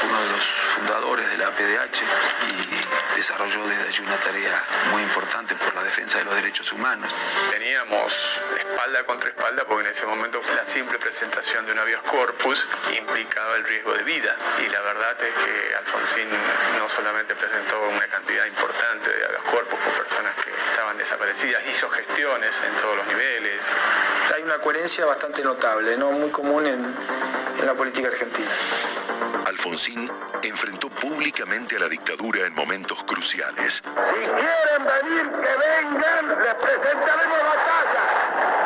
Uno 0.03 0.23
de 0.23 0.29
los 0.33 0.45
fundadores 0.45 1.31
de 1.31 1.39
la 1.39 1.51
PDH 1.51 2.03
y 2.51 3.17
desarrolló 3.17 3.67
desde 3.69 3.89
allí 3.89 4.03
una 4.03 4.21
tarea 4.21 4.63
muy 4.91 5.03
importante 5.03 5.55
por 5.55 5.75
la 5.75 5.83
defensa 5.83 6.19
de 6.19 6.25
los 6.25 6.35
derechos 6.35 6.71
humanos. 6.73 7.11
Teníamos 7.51 8.41
espalda 8.59 9.05
contra 9.05 9.31
espalda 9.31 9.65
porque 9.65 9.87
en 9.87 9.93
ese 9.93 10.05
momento 10.05 10.43
la 10.55 10.65
simple 10.65 10.99
presentación 10.99 11.65
de 11.65 11.73
un 11.73 11.79
habeas 11.79 12.03
corpus 12.03 12.69
implicaba 12.99 13.57
el 13.57 13.65
riesgo 13.65 13.95
de 13.95 14.03
vida 14.03 14.37
y 14.63 14.69
la 14.69 14.81
verdad 14.83 15.17
es 15.23 15.35
que 15.35 15.75
Alfonsín 15.77 16.29
no 16.79 16.89
solamente 16.89 17.13
presentó 17.22 17.81
una 17.88 18.07
cantidad 18.09 18.44
importante 18.46 19.09
de 19.09 19.24
habeas 19.24 19.42
corpus 19.42 19.79
por 19.79 19.92
personas 20.03 20.35
que 20.42 20.50
estaban 20.70 20.98
desaparecidas, 20.98 21.62
hizo 21.68 21.88
gestiones 21.90 22.61
en 22.66 22.83
todos 22.83 22.96
los 22.96 23.07
niveles. 23.07 23.64
Hay 24.35 24.42
una 24.42 24.59
coherencia 24.59 25.07
bastante 25.07 25.42
notable, 25.42 25.96
¿no? 25.96 26.11
muy 26.11 26.31
común 26.31 26.66
en, 26.66 26.85
en 27.61 27.66
la 27.66 27.74
política 27.74 28.09
argentina. 28.09 28.50
Alfonsín 29.46 30.11
enfrentó 30.42 30.90
públicamente 30.90 31.77
a 31.77 31.79
la 31.79 31.88
dictadura 31.88 32.46
en 32.46 32.55
momentos 32.55 33.05
cruciales. 33.05 33.74
Si 33.74 34.20
quieren 34.20 34.83
venir, 34.85 35.31
que 35.31 35.55
vengan, 35.57 36.42
les 36.42 36.55
presentaremos 36.55 37.38
batalla. 37.38 38.63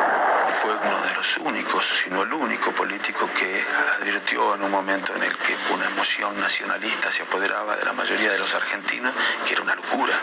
Fue 0.61 0.75
uno 0.75 1.01
de 1.03 1.13
los 1.13 1.37
únicos, 1.37 1.85
si 1.85 2.09
no 2.09 2.23
el 2.23 2.33
único 2.33 2.71
político 2.71 3.29
que 3.33 3.63
advirtió 3.99 4.55
en 4.55 4.63
un 4.63 4.71
momento 4.71 5.15
en 5.15 5.23
el 5.23 5.35
que 5.37 5.55
una 5.73 5.85
emoción 5.85 6.39
nacionalista 6.39 7.11
se 7.11 7.23
apoderaba 7.23 7.75
de 7.75 7.85
la 7.85 7.93
mayoría 7.93 8.31
de 8.31 8.39
los 8.39 8.53
argentinos 8.55 9.13
que 9.45 9.53
era 9.53 9.61
una 9.61 9.75
locura. 9.75 10.19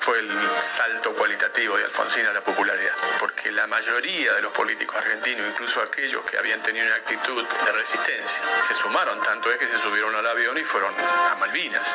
Fue 0.00 0.18
el 0.18 0.30
salto 0.60 1.14
cualitativo 1.14 1.78
de 1.78 1.84
Alfonsín 1.84 2.26
a 2.26 2.32
la 2.34 2.42
popularidad, 2.42 2.92
porque 3.18 3.50
la 3.50 3.66
mayoría 3.66 4.34
de 4.34 4.42
los 4.42 4.52
políticos 4.52 4.94
argentinos, 4.96 5.48
incluso 5.48 5.80
aquellos 5.80 6.22
que 6.26 6.36
habían 6.36 6.60
tenido 6.60 6.84
una 6.84 6.96
actitud 6.96 7.42
de 7.42 7.72
resistencia, 7.72 8.42
se 8.68 8.74
sumaron, 8.74 9.22
tanto 9.22 9.50
es 9.50 9.56
que 9.56 9.68
se 9.68 9.78
subieron 9.80 10.14
al 10.14 10.26
avión 10.26 10.58
y 10.58 10.64
fueron 10.64 10.92
a 10.98 11.36
Malvinas. 11.36 11.88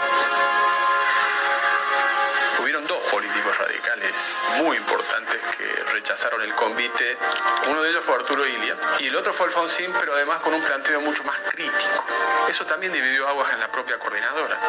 Hubieron 2.60 2.88
dos 2.88 2.98
políticos 3.12 3.58
radicales 3.58 4.42
muy 4.58 4.78
importantes 4.78 5.40
que 5.58 5.84
rechazaron 5.94 6.42
el 6.42 6.54
convite. 6.56 7.18
Uno 7.70 7.82
de 7.84 7.92
ellos 7.92 8.04
fue 8.04 8.16
Arturo 8.16 8.46
Ilia 8.46 8.76
y 9.00 9.08
el 9.08 9.16
otro 9.16 9.32
fue 9.34 9.46
Alfonsín, 9.46 9.94
pero 10.00 10.14
además 10.14 10.40
con 10.40 10.54
un 10.54 10.62
planteo 10.62 11.00
mucho 11.02 11.24
más 11.24 11.38
crítico. 11.52 12.06
Eso 12.50 12.66
también 12.66 12.92
dividió 12.92 13.28
aguas 13.28 13.54
en 13.54 13.60
la 13.60 13.72
propia 13.72 14.00
coordinadora. 14.00 14.60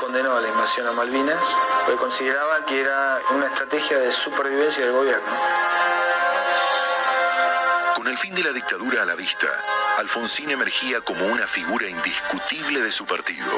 Condenó 0.00 0.36
a 0.36 0.40
la 0.40 0.48
invasión 0.48 0.88
a 0.88 0.92
Malvinas 0.92 1.40
porque 1.84 1.98
consideraba 1.98 2.64
que 2.64 2.80
era 2.80 3.20
una 3.30 3.46
estrategia 3.46 3.98
de 3.98 4.10
supervivencia 4.10 4.84
del 4.84 4.92
gobierno. 4.92 5.28
Con 7.94 8.08
el 8.08 8.16
fin 8.16 8.34
de 8.34 8.42
la 8.42 8.52
dictadura 8.52 9.02
a 9.02 9.06
la 9.06 9.14
vista, 9.14 9.48
Alfonsín 9.98 10.50
emergía 10.50 11.00
como 11.02 11.26
una 11.26 11.46
figura 11.46 11.88
indiscutible 11.88 12.80
de 12.80 12.92
su 12.92 13.06
partido. 13.06 13.52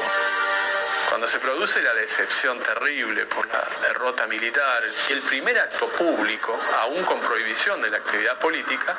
Cuando 1.11 1.27
se 1.27 1.39
produce 1.39 1.81
la 1.81 1.93
decepción 1.93 2.57
terrible 2.61 3.25
por 3.25 3.45
la 3.47 3.67
derrota 3.81 4.27
militar 4.27 4.81
y 5.09 5.11
el 5.11 5.21
primer 5.23 5.59
acto 5.59 5.89
público, 5.89 6.57
aún 6.79 7.03
con 7.03 7.19
prohibición 7.19 7.81
de 7.81 7.89
la 7.89 7.97
actividad 7.97 8.39
política, 8.39 8.95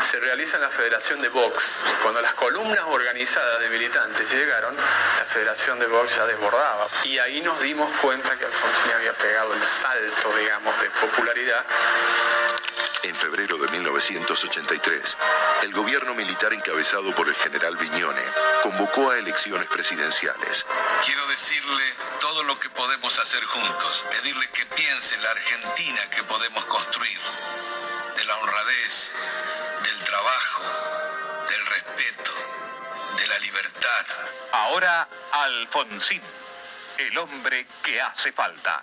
se 0.00 0.18
realiza 0.18 0.56
en 0.56 0.62
la 0.62 0.70
Federación 0.70 1.22
de 1.22 1.28
Vox. 1.28 1.84
Cuando 2.02 2.20
las 2.20 2.34
columnas 2.34 2.80
organizadas 2.84 3.60
de 3.60 3.70
militantes 3.70 4.28
llegaron, 4.32 4.76
la 4.76 5.24
Federación 5.26 5.78
de 5.78 5.86
Vox 5.86 6.16
ya 6.16 6.26
desbordaba. 6.26 6.88
Y 7.04 7.18
ahí 7.18 7.40
nos 7.40 7.60
dimos 7.60 7.88
cuenta 8.00 8.36
que 8.36 8.46
Alfonsín 8.46 8.90
había 8.90 9.12
pegado 9.12 9.54
el 9.54 9.62
salto, 9.62 10.34
digamos, 10.36 10.80
de 10.80 10.90
popularidad 10.90 11.64
En 13.04 13.14
febrero 13.14 13.58
de 13.58 13.68
1983, 13.68 15.16
el 15.64 15.72
gobierno 15.74 16.14
militar 16.14 16.54
encabezado 16.54 17.14
por 17.14 17.28
el 17.28 17.34
general 17.34 17.76
Viñone 17.76 18.22
convocó 18.62 19.10
a 19.10 19.18
elecciones 19.18 19.68
presidenciales. 19.68 20.64
Quiero 21.04 21.26
decirle 21.26 21.84
todo 22.18 22.44
lo 22.44 22.58
que 22.58 22.70
podemos 22.70 23.18
hacer 23.18 23.44
juntos, 23.44 24.06
pedirle 24.10 24.48
que 24.48 24.64
piense 24.64 25.16
en 25.16 25.22
la 25.22 25.32
Argentina 25.32 26.00
que 26.16 26.22
podemos 26.22 26.64
construir, 26.64 27.18
de 28.16 28.24
la 28.24 28.36
honradez, 28.38 29.12
del 29.82 29.98
trabajo, 30.04 30.62
del 31.46 31.66
respeto, 31.66 32.32
de 33.18 33.26
la 33.26 33.38
libertad. 33.40 34.06
Ahora 34.50 35.06
Alfonsín, 35.30 36.22
el 36.96 37.18
hombre 37.18 37.66
que 37.82 38.00
hace 38.00 38.32
falta. 38.32 38.82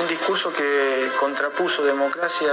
Un 0.00 0.06
discurso 0.06 0.52
que 0.52 1.10
contrapuso 1.18 1.84
democracia 1.84 2.52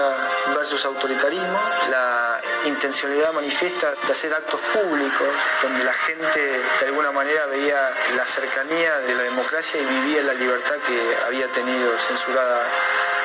versus 0.56 0.86
autoritarismo, 0.86 1.60
la 1.90 2.42
intencionalidad 2.66 3.34
manifiesta 3.34 3.94
de 4.06 4.12
hacer 4.12 4.34
actos 4.34 4.60
públicos 4.74 5.28
donde 5.62 5.84
la 5.84 5.94
gente 5.94 6.40
de 6.80 6.86
alguna 6.86 7.12
manera 7.12 7.46
veía 7.48 7.94
la 8.16 8.26
cercanía 8.26 9.00
de 9.00 9.14
la 9.14 9.24
democracia 9.24 9.82
y 9.82 9.86
vivía 9.86 10.24
la 10.24 10.34
libertad 10.34 10.76
que 10.86 11.18
había 11.26 11.48
tenido 11.52 11.98
censurada 12.00 12.64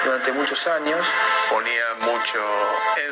durante 0.05 0.33
muchos 0.33 0.67
años. 0.67 1.07
Ponía 1.49 1.85
mucho 2.01 2.41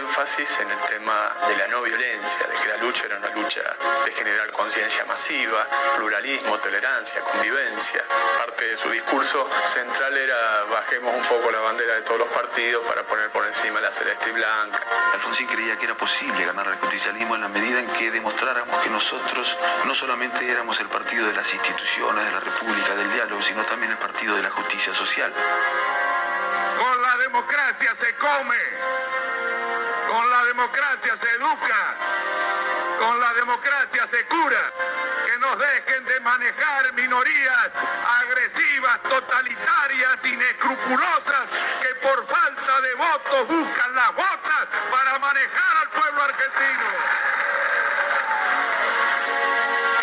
énfasis 0.00 0.58
en 0.60 0.70
el 0.70 0.78
tema 0.86 1.34
de 1.48 1.56
la 1.56 1.68
no 1.68 1.82
violencia, 1.82 2.46
de 2.46 2.54
que 2.54 2.68
la 2.68 2.76
lucha 2.78 3.06
era 3.06 3.16
una 3.16 3.30
lucha 3.30 3.62
de 4.04 4.12
generar 4.12 4.50
conciencia 4.52 5.04
masiva, 5.04 5.66
pluralismo, 5.96 6.58
tolerancia, 6.58 7.20
convivencia. 7.22 8.04
Parte 8.38 8.64
de 8.64 8.76
su 8.76 8.90
discurso 8.90 9.48
central 9.64 10.16
era 10.16 10.64
bajemos 10.70 11.14
un 11.14 11.22
poco 11.22 11.50
la 11.50 11.60
bandera 11.60 11.94
de 11.94 12.02
todos 12.02 12.20
los 12.20 12.28
partidos 12.28 12.84
para 12.86 13.02
poner 13.02 13.30
por 13.30 13.46
encima 13.46 13.80
la 13.80 13.90
celeste 13.90 14.30
y 14.30 14.32
blanca. 14.32 14.80
Alfonsín 15.14 15.46
creía 15.46 15.76
que 15.76 15.84
era 15.84 15.96
posible 15.96 16.44
ganar 16.44 16.68
al 16.68 16.78
justicialismo 16.78 17.34
en 17.34 17.42
la 17.42 17.48
medida 17.48 17.80
en 17.80 17.88
que 17.88 18.10
demostráramos 18.10 18.82
que 18.82 18.90
nosotros 18.90 19.58
no 19.84 19.94
solamente 19.94 20.48
éramos 20.50 20.78
el 20.80 20.88
partido 20.88 21.26
de 21.26 21.34
las 21.34 21.52
instituciones, 21.52 22.24
de 22.24 22.30
la 22.30 22.40
república, 22.40 22.94
del 22.94 23.12
diálogo, 23.12 23.42
sino 23.42 23.64
también 23.64 23.92
el 23.92 23.98
partido 23.98 24.36
de 24.36 24.42
la 24.42 24.50
justicia 24.50 24.94
social. 24.94 25.32
Democracia 27.38 27.94
se 28.00 28.14
come, 28.16 28.56
con 30.08 30.28
la 30.28 30.44
democracia 30.46 31.16
se 31.22 31.30
educa, 31.36 31.94
con 32.98 33.20
la 33.20 33.32
democracia 33.34 34.08
se 34.10 34.26
cura. 34.26 34.72
Que 35.24 35.38
nos 35.38 35.56
dejen 35.56 36.04
de 36.04 36.18
manejar 36.18 36.92
minorías 36.94 37.70
agresivas, 38.22 39.00
totalitarias, 39.04 40.16
inescrupulosas, 40.24 41.46
que 41.80 41.94
por 42.06 42.26
falta 42.26 42.80
de 42.80 42.94
votos 42.94 43.46
buscan 43.46 43.94
las 43.94 44.14
botas 44.16 44.66
para 44.90 45.18
manejar 45.20 45.76
al 45.82 45.90
pueblo 45.90 46.22
argentino. 46.24 46.88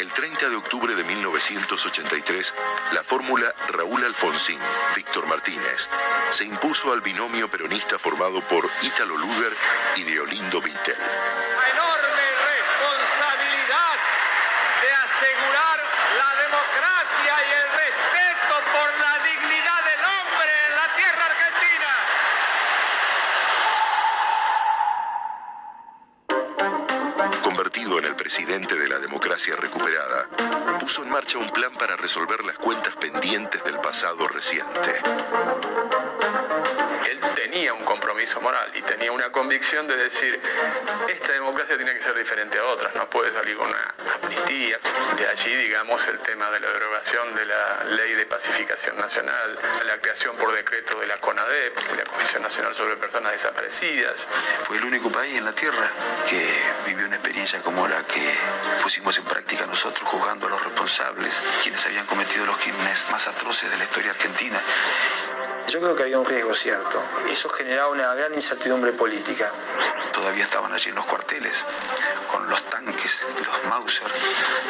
El 0.06 0.14
30 0.14 0.50
de 0.50 0.56
octubre 0.56 0.94
de 0.94 1.04
1983, 1.04 2.54
la 2.94 3.02
fórmula 3.02 3.52
Raúl 3.70 4.04
Alfonsín, 4.04 4.60
Víctor 4.96 5.26
Martínez, 5.26 5.90
se 6.30 6.44
impuso 6.44 6.94
al 6.94 7.02
binomio 7.02 7.50
peronista 7.50 7.98
formado 7.98 8.40
por 8.42 8.70
Ítalo 8.84 9.18
Luder 9.18 9.58
y 9.96 10.04
Deolindo 10.04 10.62
Vittel. 10.62 10.96
Presidente 28.26 28.76
de 28.76 28.88
la 28.88 28.98
democracia 28.98 29.56
recuperada, 29.56 30.28
puso 30.80 31.04
en 31.04 31.12
marcha 31.12 31.38
un 31.38 31.48
plan 31.52 31.72
para 31.74 31.96
resolver 31.96 32.44
las 32.44 32.58
cuentas 32.58 32.96
pendientes 32.96 33.64
del 33.64 33.80
pasado 33.80 34.28
reciente. 34.28 35.00
Tenía 37.56 37.74
un 37.74 37.86
compromiso 37.86 38.42
moral 38.42 38.70
y 38.74 38.82
tenía 38.82 39.14
una 39.14 39.32
convicción 39.32 39.88
de 39.88 39.96
decir, 39.96 40.42
esta 41.08 41.32
democracia 41.32 41.78
tiene 41.78 41.94
que 41.94 42.02
ser 42.02 42.14
diferente 42.14 42.60
a 42.60 42.66
otras, 42.66 42.94
no 42.96 43.10
puede 43.10 43.32
salir 43.32 43.56
con 43.56 43.70
una 43.70 43.96
amnistía. 44.22 44.78
De 45.16 45.26
allí, 45.26 45.56
digamos, 45.56 46.06
el 46.08 46.20
tema 46.20 46.52
de 46.52 46.60
la 46.60 46.70
derogación 46.70 47.34
de 47.34 47.46
la 47.46 47.84
ley 47.92 48.14
de 48.16 48.26
pacificación 48.26 48.98
nacional, 48.98 49.58
la 49.86 49.98
creación 50.02 50.36
por 50.36 50.54
decreto 50.54 51.00
de 51.00 51.08
la 51.08 51.16
CONADEP, 51.22 51.92
de 51.92 51.96
la 51.96 52.04
Comisión 52.04 52.42
Nacional 52.42 52.76
sobre 52.76 52.98
Personas 52.98 53.32
Desaparecidas. 53.32 54.28
Fue 54.68 54.76
el 54.76 54.84
único 54.84 55.10
país 55.10 55.38
en 55.38 55.46
la 55.46 55.54
Tierra 55.54 55.90
que 56.30 56.54
vivió 56.86 57.06
una 57.06 57.16
experiencia 57.16 57.62
como 57.62 57.88
la 57.88 58.04
que 58.04 58.36
pusimos 58.84 59.18
en 59.18 59.24
práctica 59.24 59.66
nosotros, 59.66 60.10
juzgando 60.10 60.48
a 60.48 60.50
los 60.50 60.62
responsables, 60.62 61.42
quienes 61.64 61.86
habían 61.86 62.06
cometido 62.06 62.46
los 62.46 62.58
crímenes 62.58 63.06
más 63.12 63.26
atroces 63.30 63.72
de 63.72 63.78
la 63.78 63.86
historia 63.86 64.12
argentina. 64.12 64.62
Yo 65.76 65.82
creo 65.82 65.94
que 65.94 66.04
había 66.04 66.18
un 66.18 66.26
riesgo 66.26 66.54
cierto. 66.54 67.04
Eso 67.30 67.50
generaba 67.50 67.90
una 67.90 68.14
gran 68.16 68.34
incertidumbre 68.34 68.94
política. 68.94 69.52
Todavía 70.14 70.46
estaban 70.46 70.72
allí 70.72 70.88
en 70.88 70.96
los 70.96 71.04
cuarteles, 71.04 71.66
con 72.32 72.50
los 72.50 72.62
tanques, 72.70 73.26
los 73.46 73.70
Mauser, 73.70 74.08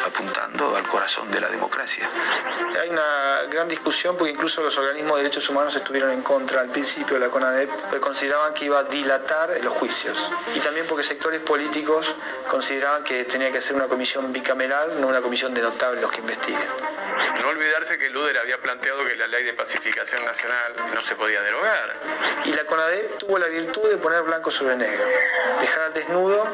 apuntando 0.06 0.76
al 0.76 0.88
corazón 0.88 1.32
de 1.32 1.42
la 1.42 1.50
democracia. 1.50 2.10
Hay 2.82 2.90
una 2.90 3.44
gran 3.50 3.68
discusión 3.68 4.16
porque 4.18 4.32
incluso 4.32 4.62
los 4.62 4.78
organismos 4.78 5.18
de 5.18 5.24
derechos 5.24 5.50
humanos 5.50 5.76
estuvieron 5.76 6.12
en 6.12 6.22
contra 6.22 6.62
al 6.62 6.70
principio 6.70 7.16
de 7.16 7.26
la 7.26 7.32
CONADEP, 7.32 7.70
porque 7.70 8.00
consideraban 8.00 8.54
que 8.54 8.66
iba 8.66 8.80
a 8.80 8.84
dilatar 8.84 9.58
los 9.64 9.74
juicios. 9.74 10.32
Y 10.56 10.60
también 10.60 10.86
porque 10.88 11.04
sectores 11.04 11.42
políticos 11.42 12.16
consideraban 12.50 13.04
que 13.04 13.26
tenía 13.26 13.52
que 13.52 13.62
ser 13.62 13.76
una 13.76 13.88
comisión 13.88 14.32
bicameral, 14.34 15.00
no 15.00 15.08
una 15.08 15.22
comisión 15.22 15.54
de 15.54 15.62
notables 15.62 16.02
los 16.02 16.12
que 16.12 16.22
investiguen. 16.22 16.68
No 17.42 17.50
olvidarse 17.50 17.98
que 17.98 18.10
Luder 18.10 18.38
había 18.40 18.60
planteado 18.60 19.06
que 19.06 19.16
la 19.16 19.28
ley 19.28 19.44
de 19.44 19.54
pacificación 19.54 20.26
nacional 20.26 20.74
no 20.94 21.02
se 21.02 21.16
podía 21.16 21.42
derogar. 21.42 21.96
Y 22.46 22.54
la 22.54 22.66
CONADEP 22.66 23.18
tuvo 23.20 23.38
la 23.38 23.48
virtud 23.48 23.90
de 23.90 23.98
poner 23.98 24.24
blanco 24.24 24.52
sobre 24.52 24.76
negro, 24.76 25.04
dejar 25.62 25.84
al 25.84 25.94
desnudo 25.94 26.48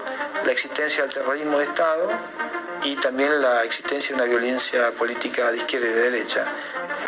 la 0.45 0.51
existencia 0.51 0.90
del 0.97 1.13
terrorismo 1.13 1.57
de 1.57 1.63
Estado 1.63 2.11
y 2.83 2.97
también 2.97 3.41
la 3.41 3.63
existencia 3.63 4.09
de 4.09 4.21
una 4.21 4.29
violencia 4.29 4.91
política 4.91 5.49
de 5.49 5.57
izquierda 5.57 5.87
y 5.87 5.93
de 5.93 6.11
derecha. 6.11 6.45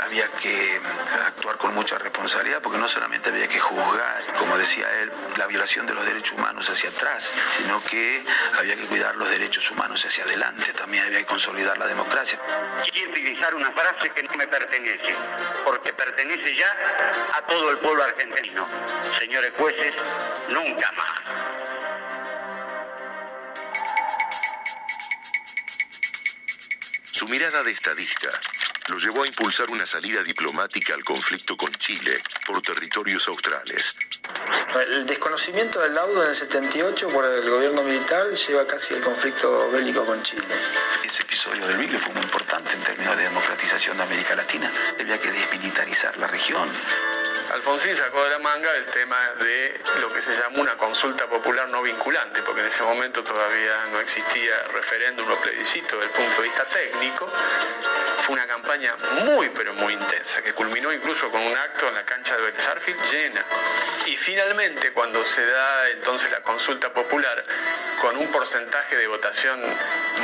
Había 0.02 0.30
que 0.32 0.80
actuar 1.28 1.58
con 1.58 1.76
mucha 1.76 1.98
responsabilidad 1.98 2.62
porque 2.62 2.78
no 2.78 2.88
solamente 2.88 3.30
había 3.30 3.48
que 3.50 3.60
juzgar, 3.60 4.34
como 4.40 4.58
decía 4.58 4.86
él, 5.02 5.12
la 5.38 5.48
violación 5.48 5.86
de 5.86 5.94
los 5.96 6.06
derechos 6.06 6.38
humanos 6.38 6.70
hacia 6.70 6.92
atrás, 6.92 7.34
sino 7.58 7.84
que 7.84 8.24
había 8.58 8.76
que 8.78 8.86
cuidar 8.86 9.18
los 9.18 9.30
derechos 9.30 9.70
humanos 9.70 10.06
hacia 10.06 10.24
adelante, 10.24 10.72
también 10.74 11.04
había 11.04 11.20
que 11.20 11.26
consolidar 11.26 11.78
la 11.78 11.88
democracia. 11.88 12.40
Quiero 12.90 13.12
utilizar 13.12 13.54
una 13.54 13.72
frase 13.72 14.12
que 14.12 14.24
no 14.24 14.34
me 14.36 14.48
pertenece, 14.48 15.14
porque 15.66 15.92
pertenece 15.92 16.56
ya 16.56 16.74
a 17.34 17.42
todo 17.48 17.72
el 17.72 17.78
pueblo 17.80 18.04
argentino. 18.04 18.66
Señores 19.20 19.52
jueces, 19.58 19.94
nunca 20.50 20.92
más. 20.94 21.83
Su 27.14 27.28
mirada 27.28 27.62
de 27.62 27.70
estadista 27.70 28.28
lo 28.88 28.98
llevó 28.98 29.22
a 29.22 29.28
impulsar 29.28 29.70
una 29.70 29.86
salida 29.86 30.24
diplomática 30.24 30.96
al 30.96 31.04
conflicto 31.04 31.56
con 31.56 31.72
Chile 31.76 32.24
por 32.48 32.60
territorios 32.64 33.28
australes. 33.28 33.96
El 34.90 35.06
desconocimiento 35.06 35.80
del 35.80 35.94
laudo 35.94 36.24
en 36.24 36.30
el 36.30 36.36
78 36.36 37.10
por 37.10 37.24
el 37.24 37.48
gobierno 37.48 37.84
militar 37.84 38.32
lleva 38.32 38.66
casi 38.66 38.96
al 38.96 39.02
conflicto 39.02 39.70
bélico 39.70 40.04
con 40.04 40.24
Chile. 40.24 40.44
Ese 41.06 41.22
episodio 41.22 41.68
del 41.68 41.78
Beagle 41.78 42.00
fue 42.00 42.16
muy 42.16 42.24
importante 42.24 42.74
en 42.74 42.82
términos 42.82 43.16
de 43.16 43.24
democratización 43.26 43.96
de 43.98 44.04
América 44.04 44.36
Latina. 44.36 44.72
Había 45.00 45.20
que 45.20 45.32
desmilitarizar 45.32 46.18
la 46.18 46.26
región. 46.26 46.68
Alfonsín 47.52 47.96
sacó 47.96 48.24
de 48.24 48.30
la 48.32 48.40
manga 48.40 48.76
el 48.76 48.86
tema 48.86 49.18
de 49.40 49.80
lo 50.00 50.12
que 50.12 50.22
se 50.22 50.32
llamó 50.36 50.62
una 50.62 50.78
consulta 50.78 51.28
popular 51.28 51.70
no 51.70 51.82
vinculante, 51.82 52.42
porque 52.42 52.62
en 52.62 52.68
ese 52.68 52.84
momento 52.84 53.24
todavía 53.24 53.86
no 53.92 54.00
existía 54.00 54.64
referéndum 54.74 55.30
o 55.30 55.36
plebiscito 55.38 55.98
desde 55.98 56.06
el 56.08 56.12
punto 56.12 56.42
de 56.42 56.48
vista 56.48 56.66
técnico. 56.66 57.30
Fue 58.22 58.34
una 58.34 58.48
campaña 58.48 58.96
muy, 59.26 59.50
pero 59.50 59.74
muy 59.74 59.94
intensa, 59.94 60.42
que 60.42 60.54
culminó 60.54 60.92
incluso 60.94 61.30
con 61.30 61.42
un 61.42 61.56
acto 61.56 61.88
en 61.88 61.96
la 61.96 62.04
cancha 62.04 62.36
de 62.38 62.44
Bexarfield 62.44 63.02
llena. 63.12 63.46
Y 64.06 64.18
finalmente, 64.18 64.92
cuando 64.92 65.24
se 65.24 65.46
da 65.46 65.90
entonces 65.90 66.32
la 66.32 66.42
consulta 66.42 66.92
popular, 66.92 67.44
con 68.02 68.18
un 68.18 68.28
porcentaje 68.32 68.98
de 68.98 69.08
votación 69.08 69.62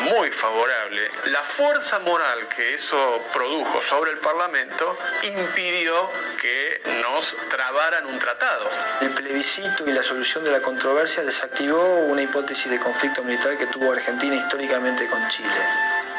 muy 0.04 0.32
favorable, 0.32 1.12
la 1.26 1.44
fuerza 1.44 2.00
moral 2.00 2.48
que 2.50 2.74
eso 2.74 3.26
produjo 3.34 3.82
sobre 3.82 4.12
el 4.12 4.18
Parlamento 4.18 4.98
impidió 5.24 6.12
que 6.42 6.82
nos 7.12 7.36
trabaran 7.50 8.06
un 8.06 8.20
tratado. 8.20 8.70
El 9.02 9.10
plebiscito 9.10 9.88
y 9.88 9.92
la 9.92 10.04
solución 10.04 10.44
de 10.44 10.52
la 10.52 10.62
controversia 10.62 11.24
desactivó 11.24 11.82
una 12.06 12.22
hipótesis 12.22 12.70
de 12.70 12.80
conflicto 12.80 13.24
militar 13.24 13.58
que 13.58 13.66
tuvo 13.68 13.92
Argentina 13.92 14.36
históricamente 14.36 15.08
con 15.08 15.28
Chile. 15.30 15.50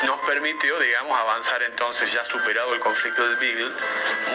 Nos 0.05 0.18
permitió, 0.20 0.79
digamos, 0.79 1.18
avanzar 1.18 1.62
entonces, 1.62 2.12
ya 2.12 2.24
superado 2.24 2.74
el 2.74 2.81
conflicto 2.81 3.26
del 3.26 3.37
Beagle, 3.37 3.70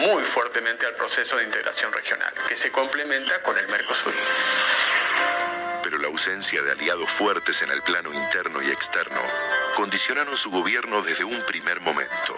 muy 0.00 0.24
fuertemente 0.24 0.86
al 0.86 0.94
proceso 0.94 1.36
de 1.36 1.44
integración 1.44 1.92
regional, 1.92 2.32
que 2.48 2.56
se 2.56 2.70
complementa 2.70 3.42
con 3.42 3.58
el 3.58 3.66
Mercosur 3.68 4.14
pero 5.82 5.98
la 5.98 6.08
ausencia 6.08 6.62
de 6.62 6.72
aliados 6.72 7.08
fuertes 7.08 7.62
en 7.62 7.70
el 7.70 7.80
plano 7.80 8.12
interno 8.12 8.60
y 8.60 8.72
externo 8.72 9.20
condicionaron 9.76 10.36
su 10.36 10.50
gobierno 10.50 11.00
desde 11.00 11.22
un 11.22 11.40
primer 11.44 11.80
momento. 11.80 12.34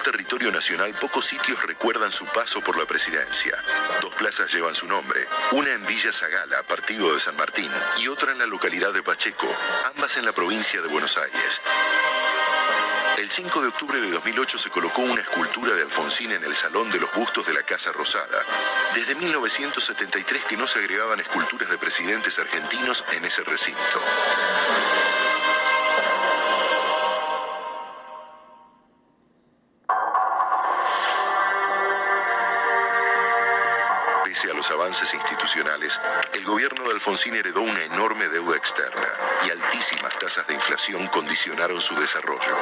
El 0.00 0.12
territorio 0.12 0.50
nacional, 0.50 0.94
pocos 0.98 1.26
sitios 1.26 1.62
recuerdan 1.66 2.10
su 2.10 2.24
paso 2.24 2.62
por 2.62 2.78
la 2.78 2.86
presidencia. 2.86 3.52
Dos 4.00 4.14
plazas 4.14 4.50
llevan 4.52 4.74
su 4.74 4.86
nombre, 4.86 5.28
una 5.52 5.72
en 5.72 5.84
Villa 5.84 6.10
Zagala, 6.10 6.62
partido 6.62 7.12
de 7.12 7.20
San 7.20 7.36
Martín, 7.36 7.70
y 7.98 8.08
otra 8.08 8.32
en 8.32 8.38
la 8.38 8.46
localidad 8.46 8.94
de 8.94 9.02
Pacheco, 9.02 9.46
ambas 9.94 10.16
en 10.16 10.24
la 10.24 10.32
provincia 10.32 10.80
de 10.80 10.88
Buenos 10.88 11.18
Aires. 11.18 11.60
El 13.18 13.30
5 13.30 13.60
de 13.60 13.68
octubre 13.68 14.00
de 14.00 14.10
2008 14.10 14.56
se 14.56 14.70
colocó 14.70 15.02
una 15.02 15.20
escultura 15.20 15.74
de 15.74 15.82
Alfonsín 15.82 16.32
en 16.32 16.44
el 16.44 16.56
Salón 16.56 16.90
de 16.90 16.98
los 16.98 17.12
Bustos 17.12 17.46
de 17.46 17.52
la 17.52 17.62
Casa 17.62 17.92
Rosada. 17.92 18.42
Desde 18.94 19.14
1973 19.14 20.44
que 20.44 20.56
no 20.56 20.66
se 20.66 20.78
agregaban 20.78 21.20
esculturas 21.20 21.68
de 21.68 21.76
presidentes 21.76 22.38
argentinos 22.38 23.04
en 23.12 23.26
ese 23.26 23.42
recinto. 23.42 24.00
Avances 34.80 35.12
institucionales, 35.12 36.00
el 36.32 36.44
gobierno 36.44 36.84
de 36.84 36.94
Alfonsín 36.94 37.34
heredó 37.34 37.60
una 37.60 37.82
enorme 37.84 38.28
deuda 38.28 38.56
externa 38.56 39.08
y 39.46 39.50
altísimas 39.50 40.18
tasas 40.18 40.46
de 40.46 40.54
inflación 40.54 41.06
condicionaron 41.08 41.80
su 41.82 41.94
desarrollo. 41.96 42.56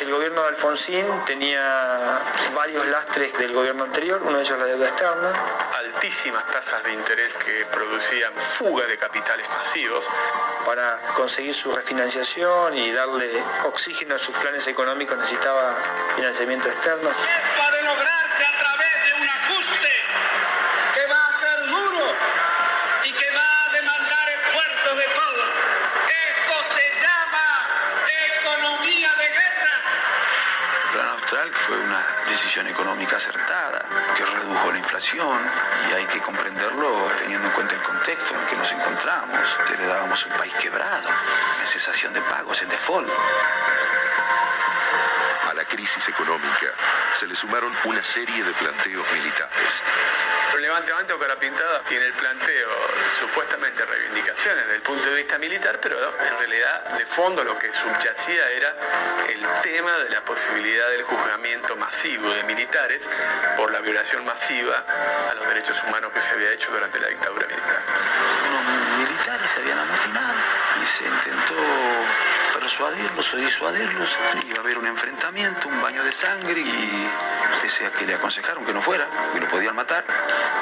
El 0.00 0.10
gobierno 0.10 0.40
de 0.42 0.48
Alfonsín 0.48 1.04
tenía 1.26 2.18
varios 2.54 2.86
lastres 2.88 3.36
del 3.36 3.52
gobierno 3.52 3.84
anterior, 3.84 4.22
uno 4.22 4.38
de 4.38 4.42
ellos 4.42 4.58
la 4.58 4.64
deuda 4.64 4.88
externa. 4.88 5.32
Altísimas 5.76 6.46
tasas 6.46 6.82
de 6.84 6.92
interés 6.94 7.34
que 7.34 7.66
producían 7.66 8.32
fuga 8.34 8.86
de 8.86 8.96
capitales 8.96 9.46
masivos. 9.50 10.06
Para 10.64 11.12
conseguir 11.12 11.52
su 11.54 11.70
refinanciación 11.72 12.76
y 12.78 12.90
darle 12.92 13.30
oxígeno 13.64 14.14
a 14.14 14.18
sus 14.18 14.34
planes 14.36 14.66
económicos 14.66 15.18
necesitaba 15.18 15.76
financiamiento 16.16 16.68
externo. 16.68 17.10
Para 17.58 17.82
lograrse 17.82 18.44
a 18.46 18.58
través 18.58 18.92
de 19.04 19.20
un 19.20 19.28
ajuste 19.28 19.92
que 20.94 21.06
va 21.06 21.26
a 21.26 21.40
ser 21.40 21.66
duro 21.66 22.14
y 23.04 23.12
que 23.12 23.30
va 23.32 23.64
a 23.64 23.72
demandar 23.72 24.28
esfuerzos 24.28 24.96
de 24.96 25.04
todos. 25.04 25.48
Esto 26.08 26.54
se 26.76 27.02
llama 27.02 27.46
economía 28.38 29.12
de 29.18 29.28
guerra. 29.28 29.50
Fue 31.30 31.78
una 31.78 32.04
decisión 32.26 32.66
económica 32.66 33.14
acertada 33.14 33.84
que 34.16 34.24
redujo 34.24 34.72
la 34.72 34.78
inflación 34.78 35.38
y 35.88 35.92
hay 35.92 36.04
que 36.06 36.20
comprenderlo 36.20 37.08
teniendo 37.18 37.46
en 37.46 37.54
cuenta 37.54 37.76
el 37.76 37.82
contexto 37.82 38.34
en 38.34 38.40
el 38.40 38.46
que 38.48 38.56
nos 38.56 38.72
encontramos. 38.72 39.58
Heredábamos 39.72 40.26
un 40.26 40.32
país 40.32 40.52
quebrado, 40.54 41.08
en 41.60 41.68
cesación 41.68 42.12
de 42.14 42.20
pagos, 42.22 42.60
en 42.62 42.68
default. 42.68 43.08
Crisis 45.70 46.08
económica 46.08 46.66
se 47.14 47.28
le 47.28 47.36
sumaron 47.36 47.72
una 47.84 48.02
serie 48.02 48.42
de 48.42 48.52
planteos 48.54 49.06
militares. 49.12 49.82
El 50.52 50.62
levantamiento 50.62 51.16
cara 51.16 51.38
pintada 51.38 51.80
tiene 51.84 52.06
el 52.06 52.12
planteo 52.12 52.68
supuestamente 53.18 53.86
reivindicaciones 53.86 54.64
desde 54.64 54.76
el 54.76 54.82
punto 54.82 55.08
de 55.08 55.14
vista 55.14 55.38
militar, 55.38 55.78
pero 55.80 55.96
en 55.96 56.38
realidad 56.38 56.84
de 56.98 57.06
fondo 57.06 57.44
lo 57.44 57.56
que 57.56 57.72
subyacía 57.72 58.50
era 58.50 58.74
el 59.28 59.46
tema 59.62 59.96
de 59.98 60.10
la 60.10 60.24
posibilidad 60.24 60.90
del 60.90 61.04
juzgamiento 61.04 61.76
masivo 61.76 62.28
de 62.30 62.42
militares 62.42 63.08
por 63.56 63.70
la 63.70 63.78
violación 63.78 64.24
masiva 64.24 64.84
a 65.30 65.34
los 65.34 65.46
derechos 65.46 65.80
humanos 65.84 66.10
que 66.12 66.20
se 66.20 66.30
había 66.32 66.50
hecho 66.52 66.70
durante 66.72 66.98
la 66.98 67.08
dictadura 67.08 67.46
militar. 67.46 67.82
Unos 68.48 69.08
militares 69.08 69.50
se 69.50 69.60
habían 69.60 69.78
amotinado 69.78 70.34
y 70.82 70.86
se 70.86 71.04
intentó 71.04 71.54
persuadirlos 72.70 73.34
o 73.34 73.36
disuadirlos. 73.36 74.18
Iba 74.46 74.58
a 74.58 74.60
haber 74.60 74.78
un 74.78 74.86
enfrentamiento, 74.86 75.66
un 75.66 75.82
baño 75.82 76.04
de 76.04 76.12
sangre 76.12 76.60
y 76.60 77.10
pese 77.60 77.84
a 77.84 77.90
que 77.90 78.06
le 78.06 78.14
aconsejaron 78.14 78.64
que 78.64 78.72
no 78.72 78.80
fuera, 78.80 79.08
que 79.32 79.40
lo 79.40 79.48
podían 79.48 79.74
matar, 79.74 80.04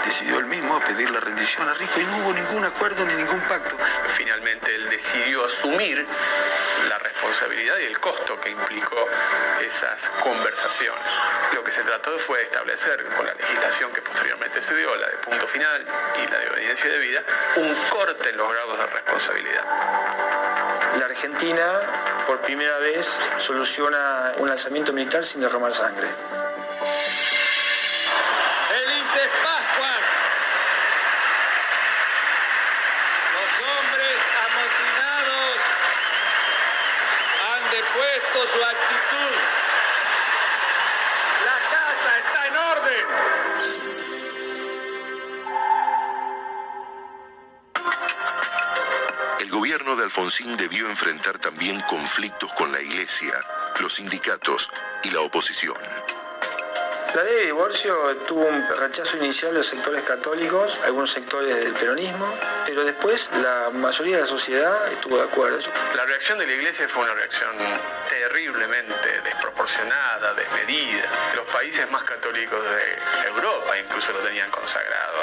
decidió 0.07 0.39
él 0.39 0.47
mismo 0.47 0.81
pedir 0.81 1.11
la 1.11 1.21
rendición 1.21 1.69
a 1.69 1.75
Rico 1.75 2.01
y 2.01 2.05
no 2.05 2.17
hubo 2.19 2.33
ningún 2.33 2.65
acuerdo 2.65 3.05
ni 3.05 3.13
ningún 3.13 3.41
pacto. 3.43 3.77
Finalmente 4.07 4.75
él 4.75 4.89
decidió 4.89 5.45
asumir 5.45 6.07
la 6.89 6.99
responsabilidad 6.99 7.77
y 7.79 7.85
el 7.85 8.01
costo 8.01 8.41
que 8.41 8.51
implicó 8.51 9.07
esas 9.61 10.09
conversaciones. 10.23 11.05
Lo 11.53 11.63
que 11.63 11.73
se 11.73 11.83
trató 11.83 12.19
fue 12.19 12.39
de 12.39 12.45
establecer 12.45 13.05
con 13.17 13.27
la 13.27 13.35
legislación 13.35 13.93
que 13.93 14.01
posteriormente 14.01 14.63
se 14.63 14.75
dio, 14.75 14.97
la 14.97 15.09
de 15.09 15.17
punto 15.19 15.47
final 15.47 15.85
y 16.25 16.31
la 16.31 16.39
de 16.39 16.49
obediencia 16.49 16.91
debida, 16.91 17.23
un 17.57 17.75
corte 17.91 18.31
en 18.31 18.37
los 18.39 18.51
grados 18.51 18.79
de 18.79 18.87
responsabilidad. 18.87 20.48
La 20.97 21.05
Argentina, 21.05 22.25
por 22.27 22.41
primera 22.41 22.79
vez, 22.79 23.21
soluciona 23.37 24.33
un 24.39 24.49
lanzamiento 24.49 24.93
militar 24.93 25.25
sin 25.25 25.41
derramar 25.41 25.73
sangre. 25.73 26.07
¡Felices 28.69 29.29
Pascuas! 29.45 30.07
Los 33.35 33.51
hombres 33.69 34.17
amotinados 34.47 35.59
han 37.47 37.63
depuesto 37.71 38.39
su 38.53 38.65
actitud. 38.65 39.68
De 49.99 50.05
Alfonsín 50.05 50.57
debió 50.57 50.89
enfrentar 50.89 51.39
también 51.39 51.81
conflictos 51.83 52.53
con 52.55 52.73
la 52.73 52.81
iglesia, 52.81 53.33
los 53.81 53.95
sindicatos 53.95 54.71
y 55.03 55.11
la 55.11 55.21
oposición. 55.21 55.77
La 57.15 57.25
ley 57.25 57.35
de 57.35 57.47
divorcio 57.47 58.17
tuvo 58.27 58.47
un 58.47 58.67
rechazo 58.79 59.17
inicial 59.17 59.53
de 59.53 59.59
los 59.59 59.67
sectores 59.67 60.05
católicos, 60.05 60.79
algunos 60.85 61.11
sectores 61.11 61.59
del 61.65 61.73
peronismo, 61.73 62.33
pero 62.65 62.85
después 62.85 63.31
la 63.43 63.71
mayoría 63.71 64.17
de 64.17 64.23
la 64.23 64.29
sociedad 64.29 64.93
estuvo 64.93 65.17
de 65.17 65.25
acuerdo. 65.25 65.59
La 65.97 66.07
reacción 66.07 66.39
de 66.39 66.47
la 66.47 66.53
iglesia 66.53 66.87
fue 66.87 67.03
una 67.03 67.15
reacción 67.15 67.57
desproporcionada, 68.69 70.35
desmedida. 70.35 71.09
Los 71.35 71.49
países 71.49 71.91
más 71.91 72.03
católicos 72.05 72.63
de 72.63 73.29
Europa 73.29 73.79
incluso 73.79 74.13
lo 74.13 74.19
tenían 74.19 74.51
consagrado. 74.51 75.15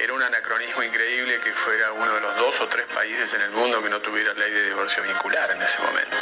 Era 0.00 0.12
un 0.12 0.22
anacronismo 0.22 0.82
increíble 0.82 1.40
que 1.40 1.52
fuera 1.52 1.92
uno 1.92 2.14
de 2.14 2.20
los 2.20 2.36
dos 2.36 2.60
o 2.60 2.68
tres 2.68 2.86
países 2.94 3.34
en 3.34 3.40
el 3.42 3.50
mundo 3.50 3.82
que 3.82 3.90
no 3.90 4.00
tuviera 4.00 4.32
ley 4.34 4.50
de 4.52 4.66
divorcio 4.66 5.02
vincular 5.02 5.50
en 5.50 5.62
ese 5.62 5.80
momento. 5.80 6.16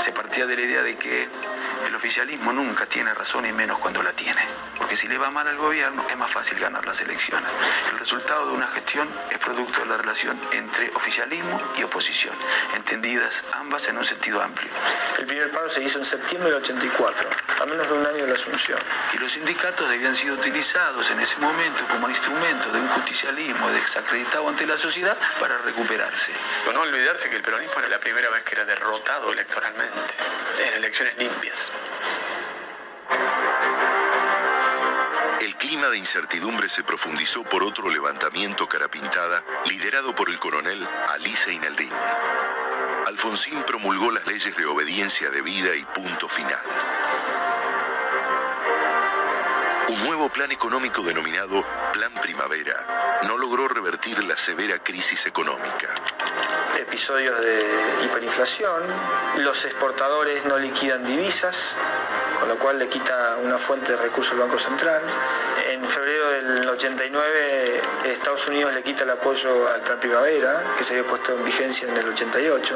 Se 0.00 0.12
partía 0.12 0.46
de 0.46 0.56
la 0.56 0.62
idea 0.62 0.82
de 0.82 0.96
que 0.96 1.28
el 1.86 1.94
oficialismo 1.94 2.52
nunca 2.52 2.86
tiene 2.86 3.14
razón 3.14 3.46
y 3.46 3.52
menos 3.52 3.78
cuando 3.78 4.02
la 4.02 4.12
tiene, 4.12 4.42
porque 4.94 5.06
porque 5.06 5.08
si 5.08 5.08
le 5.08 5.18
va 5.18 5.30
mal 5.30 5.48
al 5.48 5.56
gobierno 5.56 6.06
es 6.08 6.16
más 6.16 6.30
fácil 6.30 6.56
ganar 6.56 6.86
las 6.86 7.00
elecciones. 7.00 7.48
El 7.90 7.98
resultado 7.98 8.46
de 8.46 8.52
una 8.52 8.68
gestión 8.68 9.08
es 9.28 9.38
producto 9.38 9.80
de 9.80 9.86
la 9.86 9.96
relación 9.96 10.38
entre 10.52 10.88
oficialismo 10.94 11.60
y 11.76 11.82
oposición, 11.82 12.32
entendidas 12.76 13.42
ambas 13.54 13.88
en 13.88 13.98
un 13.98 14.04
sentido 14.04 14.40
amplio. 14.40 14.70
El 15.18 15.26
primer 15.26 15.50
paro 15.50 15.68
se 15.68 15.82
hizo 15.82 15.98
en 15.98 16.04
septiembre 16.04 16.50
del 16.50 16.60
84, 16.60 17.28
a 17.60 17.66
menos 17.66 17.88
de 17.88 17.94
un 17.94 18.06
año 18.06 18.22
de 18.22 18.28
la 18.28 18.34
asunción. 18.34 18.78
Y 19.14 19.18
los 19.18 19.32
sindicatos 19.32 19.90
habían 19.90 20.14
sido 20.14 20.34
utilizados 20.34 21.10
en 21.10 21.18
ese 21.18 21.38
momento 21.38 21.88
como 21.88 22.08
instrumento 22.08 22.70
de 22.70 22.78
un 22.78 22.88
justicialismo 22.90 23.68
desacreditado 23.70 24.48
ante 24.48 24.64
la 24.64 24.76
sociedad 24.76 25.18
para 25.40 25.58
recuperarse. 25.58 26.30
No 26.72 26.82
olvidarse 26.82 27.28
que 27.28 27.36
el 27.36 27.42
peronismo 27.42 27.80
era 27.80 27.88
la 27.88 27.98
primera 27.98 28.30
vez 28.30 28.44
que 28.44 28.54
era 28.54 28.64
derrotado 28.64 29.32
electoralmente, 29.32 30.14
en 30.60 30.74
elecciones 30.74 31.18
limpias. 31.18 31.72
Clima 35.66 35.88
de 35.88 35.96
incertidumbre 35.96 36.68
se 36.68 36.84
profundizó 36.84 37.42
por 37.42 37.62
otro 37.62 37.88
levantamiento 37.88 38.68
carapintada 38.68 39.42
liderado 39.64 40.14
por 40.14 40.28
el 40.28 40.38
coronel 40.38 40.86
Alice 41.08 41.50
Inaldín. 41.50 41.90
Alfonsín 43.06 43.62
promulgó 43.62 44.10
las 44.10 44.26
leyes 44.26 44.54
de 44.58 44.66
obediencia 44.66 45.30
debida 45.30 45.74
y 45.74 45.82
punto 45.86 46.28
final. 46.28 46.60
Un 49.88 50.04
nuevo 50.04 50.28
plan 50.28 50.52
económico 50.52 51.02
denominado 51.02 51.64
Plan 51.94 52.12
Primavera 52.20 53.22
no 53.26 53.38
logró 53.38 53.66
revertir 53.66 54.22
la 54.22 54.36
severa 54.36 54.78
crisis 54.80 55.24
económica. 55.24 55.88
Episodios 56.78 57.40
de 57.40 57.64
hiperinflación, 58.04 58.82
los 59.38 59.64
exportadores 59.64 60.44
no 60.44 60.58
liquidan 60.58 61.06
divisas, 61.06 61.74
con 62.38 62.50
lo 62.50 62.58
cual 62.58 62.78
le 62.78 62.88
quita 62.88 63.38
una 63.42 63.56
fuente 63.56 63.92
de 63.92 64.02
recursos 64.02 64.34
al 64.34 64.40
Banco 64.40 64.58
Central. 64.58 65.02
En 66.74 66.80
febrero 66.80 66.98
del 66.98 67.12
89 67.14 67.82
Estados 68.06 68.48
Unidos 68.48 68.74
le 68.74 68.82
quita 68.82 69.04
el 69.04 69.10
apoyo 69.10 69.68
al 69.72 69.80
Plan 69.82 70.00
Primavera, 70.00 70.74
que 70.76 70.82
se 70.82 70.94
había 70.94 71.06
puesto 71.06 71.32
en 71.32 71.44
vigencia 71.44 71.88
en 71.88 71.96
el 71.96 72.08
88. 72.08 72.74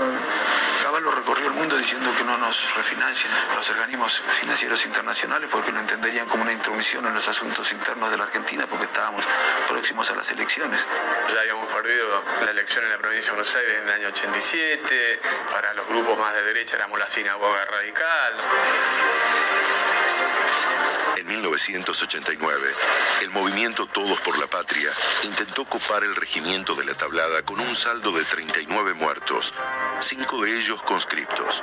Caballo 0.85 1.11
recorrió 1.11 1.47
el 1.49 1.55
mundo 1.55 1.77
diciendo 1.77 2.09
que 2.17 2.23
no 2.23 2.39
nos 2.39 2.77
refinancien 2.77 3.33
los 3.57 3.69
organismos 3.71 4.23
financieros 4.41 4.87
internacionales 4.87 5.49
porque 5.51 5.73
lo 5.73 5.81
entenderían 5.81 6.29
como 6.29 6.45
una 6.45 6.53
intromisión 6.53 7.07
en 7.07 7.15
los 7.15 7.27
asuntos 7.27 7.73
internos 7.73 8.11
de 8.13 8.19
la 8.19 8.25
Argentina 8.25 8.67
porque 8.69 8.85
estábamos 8.85 9.25
próximos 9.69 10.09
a 10.13 10.15
las 10.15 10.31
elecciones. 10.31 10.87
Ya 11.35 11.41
habíamos 11.41 11.67
perdido 11.73 12.23
la 12.45 12.51
elección 12.53 12.85
en 12.85 12.91
la 12.91 12.99
provincia 12.99 13.33
de 13.33 13.37
Buenos 13.37 13.55
Aires 13.57 13.79
en 13.79 13.89
el 13.89 13.95
año 13.95 14.09
87, 14.09 15.21
para 15.53 15.75
los 15.75 15.89
grupos 15.89 16.17
más 16.19 16.35
de 16.35 16.43
derecha 16.45 16.77
éramos 16.77 17.01
la 17.01 17.09
sinagoga 17.09 17.65
radical. 17.65 18.35
En 21.29 21.35
1989, 21.35 22.75
el 23.21 23.31
movimiento 23.31 23.85
Todos 23.85 24.19
por 24.23 24.39
la 24.39 24.47
Patria 24.47 24.91
intentó 25.25 25.67
copar 25.67 26.03
el 26.03 26.17
regimiento 26.17 26.75
de 26.75 26.87
la 26.87 26.95
tablada 26.95 27.43
con 27.43 27.61
un 27.61 27.77
saldo 27.77 28.13
de 28.13 28.25
39 28.25 28.95
muertos, 28.95 29.53
cinco 30.01 30.41
de 30.43 30.57
ellos 30.57 30.83
conscriptos. 30.85 31.63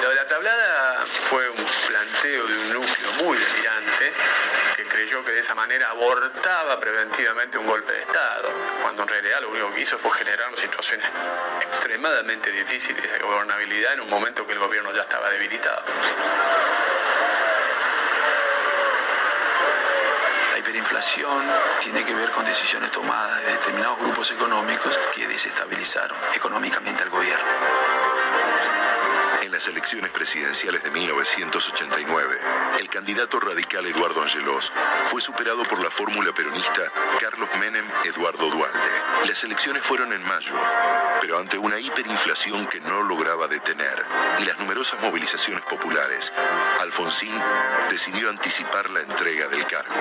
Lo 0.00 0.08
de 0.10 0.14
la 0.14 0.26
tablada 0.26 1.04
fue 1.28 1.50
un 1.50 1.66
planteo 1.88 2.46
de 2.46 2.56
un 2.56 2.72
núcleo 2.72 3.12
muy 3.24 3.36
delirante 3.36 4.12
que 4.76 4.84
creyó 4.84 5.24
que 5.24 5.32
de 5.32 5.40
esa 5.40 5.56
manera 5.56 5.90
abortaba 5.90 6.78
preventivamente 6.78 7.58
un 7.58 7.66
golpe 7.66 7.92
de 7.92 8.02
Estado, 8.02 8.48
cuando 8.80 9.02
en 9.02 9.08
realidad 9.08 9.40
lo 9.40 9.50
único 9.50 9.74
que 9.74 9.80
hizo 9.80 9.98
fue 9.98 10.12
generar 10.12 10.56
situaciones 10.56 11.06
extremadamente 11.62 12.52
difíciles 12.52 13.02
de 13.12 13.18
gobernabilidad 13.18 13.94
en 13.94 14.02
un 14.02 14.08
momento 14.08 14.46
que 14.46 14.52
el 14.52 14.60
gobierno 14.60 14.92
ya 14.94 15.02
estaba 15.02 15.28
debilitado. 15.30 15.82
La 20.92 20.98
hiperinflación 20.98 21.44
tiene 21.80 22.04
que 22.04 22.12
ver 22.12 22.32
con 22.32 22.44
decisiones 22.44 22.90
tomadas 22.90 23.44
de 23.44 23.52
determinados 23.52 24.00
grupos 24.00 24.28
económicos 24.32 24.98
que 25.14 25.28
desestabilizaron 25.28 26.18
económicamente 26.34 27.04
al 27.04 27.10
gobierno. 27.10 27.46
En 29.42 29.52
las 29.52 29.68
elecciones 29.68 30.10
presidenciales 30.10 30.82
de 30.82 30.90
1989, 30.90 32.40
el 32.80 32.88
candidato 32.88 33.38
radical 33.38 33.86
Eduardo 33.86 34.22
Angelos 34.22 34.72
fue 35.04 35.20
superado 35.20 35.62
por 35.62 35.80
la 35.80 35.92
fórmula 35.92 36.32
peronista 36.32 36.82
Carlos 37.20 37.48
Menem 37.60 37.88
Eduardo 38.04 38.50
Dualde. 38.50 38.78
Las 39.28 39.44
elecciones 39.44 39.84
fueron 39.84 40.12
en 40.12 40.24
mayo, 40.24 40.54
pero 41.20 41.38
ante 41.38 41.58
una 41.58 41.78
hiperinflación 41.78 42.66
que 42.66 42.80
no 42.80 43.02
lograba 43.02 43.46
detener 43.46 44.04
y 44.38 44.44
las 44.44 44.58
numerosas 44.58 45.00
movilizaciones 45.00 45.62
populares, 45.64 46.32
Alfonsín 46.80 47.34
decidió 47.90 48.30
anticipar 48.30 48.88
la 48.90 49.00
entrega 49.00 49.48
del 49.48 49.66
cargo. 49.66 49.94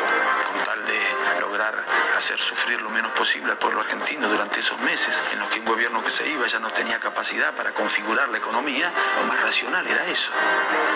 Con 0.51 0.63
tal 0.63 0.85
de 0.85 1.41
lograr 1.41 1.75
hacer 2.17 2.39
sufrir 2.39 2.81
lo 2.81 2.89
menos 2.89 3.11
posible 3.11 3.51
al 3.51 3.57
pueblo 3.57 3.81
argentino 3.81 4.29
durante 4.29 4.61
esos 4.61 4.79
meses 4.79 5.21
en 5.33 5.39
los 5.39 5.49
que 5.49 5.59
un 5.59 5.65
gobierno 5.65 6.03
que 6.03 6.09
se 6.09 6.27
iba 6.27 6.47
ya 6.47 6.59
no 6.59 6.69
tenía 6.69 6.99
capacidad 6.99 7.53
para 7.53 7.71
configurar 7.71 8.29
la 8.29 8.37
economía, 8.37 8.91
lo 9.21 9.27
más 9.27 9.41
racional 9.41 9.85
era 9.87 10.05
eso. 10.07 10.31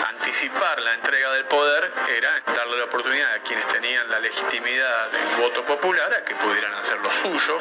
Anticipar 0.08 0.80
la 0.80 0.94
entrega 0.94 1.32
del 1.32 1.44
poder 1.44 1.92
era 2.16 2.30
darle 2.54 2.78
la 2.78 2.84
oportunidad 2.84 3.34
a 3.34 3.38
quienes 3.40 3.66
tenían 3.68 4.08
la 4.10 4.20
legitimidad 4.20 5.10
del 5.10 5.42
voto 5.42 5.64
popular 5.64 6.12
a 6.14 6.24
que 6.24 6.34
pudieran 6.34 6.74
hacer 6.74 6.98
lo 7.00 7.12
suyo. 7.12 7.58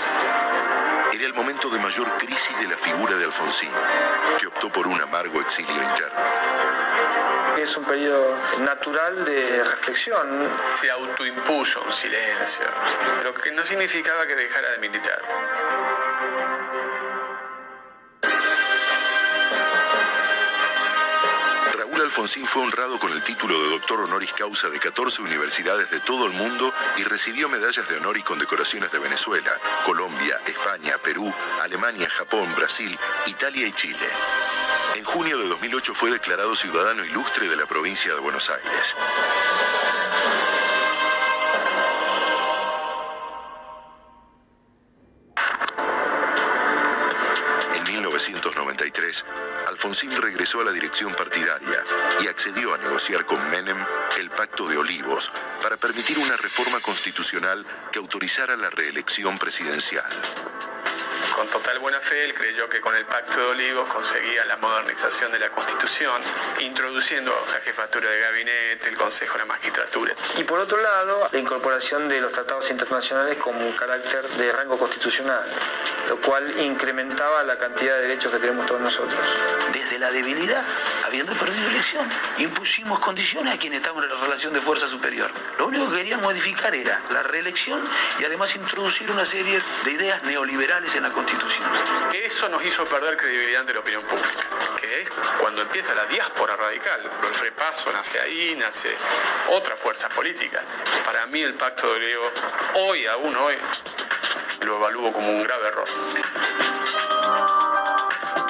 Era 1.11 1.25
el 1.25 1.33
momento 1.33 1.69
de 1.69 1.77
mayor 1.79 2.09
crisis 2.17 2.52
de 2.59 2.67
la 2.67 2.77
figura 2.77 3.15
de 3.15 3.25
Alfonsín, 3.25 3.71
que 4.39 4.47
optó 4.47 4.69
por 4.69 4.87
un 4.87 4.99
amargo 5.01 5.41
exilio 5.41 5.75
interno. 5.75 6.19
Es 7.57 7.77
un 7.77 7.85
periodo 7.85 8.37
natural 8.59 9.23
de 9.25 9.63
reflexión. 9.63 10.27
Se 10.75 10.89
autoimpuso 10.89 11.81
un 11.81 11.93
silencio, 11.93 12.65
lo 13.23 13.33
que 13.33 13.51
no 13.51 13.63
significaba 13.63 14.25
que 14.25 14.35
dejara 14.35 14.71
de 14.71 14.77
militar. 14.79 15.21
Alfonsín 22.03 22.45
fue 22.45 22.63
honrado 22.63 22.99
con 22.99 23.11
el 23.13 23.23
título 23.23 23.61
de 23.63 23.69
doctor 23.69 24.01
honoris 24.01 24.33
causa 24.33 24.69
de 24.69 24.79
14 24.79 25.21
universidades 25.21 25.89
de 25.89 26.01
todo 26.01 26.25
el 26.25 26.33
mundo 26.33 26.73
y 26.97 27.03
recibió 27.03 27.47
medallas 27.47 27.87
de 27.87 27.95
honor 27.95 28.17
y 28.17 28.23
condecoraciones 28.23 28.91
de 28.91 28.99
Venezuela, 28.99 29.51
Colombia, 29.85 30.39
España, 30.45 30.97
Perú, 31.01 31.33
Alemania, 31.61 32.09
Japón, 32.09 32.53
Brasil, 32.55 32.97
Italia 33.25 33.67
y 33.67 33.71
Chile. 33.71 34.07
En 34.95 35.03
junio 35.05 35.37
de 35.37 35.47
2008 35.47 35.95
fue 35.95 36.11
declarado 36.11 36.55
ciudadano 36.55 37.05
ilustre 37.05 37.47
de 37.47 37.55
la 37.55 37.65
provincia 37.65 38.13
de 38.13 38.19
Buenos 38.19 38.49
Aires. 38.49 38.95
A 50.61 50.65
la 50.65 50.71
dirección 50.71 51.13
partidaria 51.15 51.83
y 52.21 52.27
accedió 52.27 52.73
a 52.73 52.77
negociar 52.77 53.25
con 53.25 53.49
Menem 53.49 53.77
el 54.19 54.29
Pacto 54.29 54.67
de 54.67 54.77
Olivos 54.77 55.31
para 55.61 55.77
permitir 55.77 56.19
una 56.19 56.37
reforma 56.37 56.79
constitucional 56.79 57.65
que 57.91 57.99
autorizara 57.99 58.55
la 58.55 58.69
reelección 58.69 59.39
presidencial. 59.39 60.05
Con 61.35 61.47
total 61.47 61.79
buena 61.79 61.99
fe, 61.99 62.25
él 62.25 62.33
creyó 62.33 62.69
que 62.69 62.79
con 62.79 62.95
el 62.95 63.05
Pacto 63.05 63.39
de 63.39 63.45
Olivos 63.47 63.89
conseguía 63.89 64.45
la 64.45 64.57
modernización 64.57 65.31
de 65.31 65.39
la 65.39 65.49
Constitución, 65.49 66.21
introduciendo 66.59 67.33
la 67.51 67.59
jefatura 67.59 68.07
de 68.07 68.19
gabinete, 68.19 68.89
el 68.89 68.95
Consejo 68.95 69.33
de 69.33 69.39
la 69.39 69.45
Magistratura. 69.45 70.13
Y 70.37 70.43
por 70.43 70.59
otro 70.59 70.79
lado, 70.79 71.29
la 71.31 71.39
incorporación 71.39 72.07
de 72.07 72.21
los 72.21 72.31
tratados 72.31 72.69
internacionales 72.69 73.37
como 73.37 73.65
un 73.65 73.73
carácter 73.73 74.29
de 74.29 74.51
rango 74.51 74.77
constitucional, 74.77 75.43
lo 76.07 76.17
cual 76.21 76.59
incrementaba 76.59 77.43
la 77.43 77.57
cantidad 77.57 77.95
de 77.95 78.01
derechos 78.03 78.31
que 78.31 78.37
tenemos 78.37 78.67
todos 78.67 78.81
nosotros. 78.81 79.19
Desde 79.71 79.97
la 79.97 80.11
debilidad, 80.11 80.63
habiendo 81.03 81.33
perdido 81.33 81.67
elección, 81.67 82.07
impusimos 82.37 82.99
condiciones 82.99 83.55
a 83.55 83.57
quienes 83.57 83.77
estaban 83.77 84.03
en 84.03 84.09
la 84.11 84.21
relación 84.21 84.53
de 84.53 84.61
fuerza 84.61 84.87
superior. 84.87 85.31
Lo 85.57 85.65
único 85.65 85.89
que 85.89 85.97
querían 85.97 86.21
modificar 86.21 86.75
era 86.75 87.01
la 87.09 87.23
reelección 87.23 87.83
y 88.19 88.23
además 88.23 88.55
introducir 88.55 89.09
una 89.09 89.25
serie 89.25 89.59
de 89.83 89.91
ideas 89.91 90.23
neoliberales 90.23 90.95
en 90.95 91.03
la 91.03 91.09
Constitución. 91.09 91.22
Eso 92.13 92.49
nos 92.49 92.63
hizo 92.65 92.85
perder 92.85 93.17
credibilidad 93.17 93.61
ante 93.61 93.73
la 93.73 93.79
opinión 93.79 94.03
pública, 94.03 94.47
que 94.79 95.01
es 95.01 95.09
cuando 95.39 95.61
empieza 95.61 95.93
la 95.93 96.05
diáspora 96.05 96.55
radical. 96.55 97.01
El 97.27 97.33
frepaso 97.33 97.91
nace 97.91 98.19
ahí, 98.19 98.55
nace 98.55 98.95
otra 99.49 99.75
fuerza 99.75 100.09
política. 100.09 100.61
Para 101.05 101.25
mí 101.27 101.41
el 101.41 101.55
pacto 101.55 101.87
de 101.87 101.93
Olivos, 101.93 102.31
hoy, 102.75 103.05
aún 103.05 103.35
hoy, 103.35 103.55
lo 104.61 104.77
evalúo 104.77 105.11
como 105.11 105.29
un 105.29 105.43
grave 105.43 105.67
error. 105.67 105.87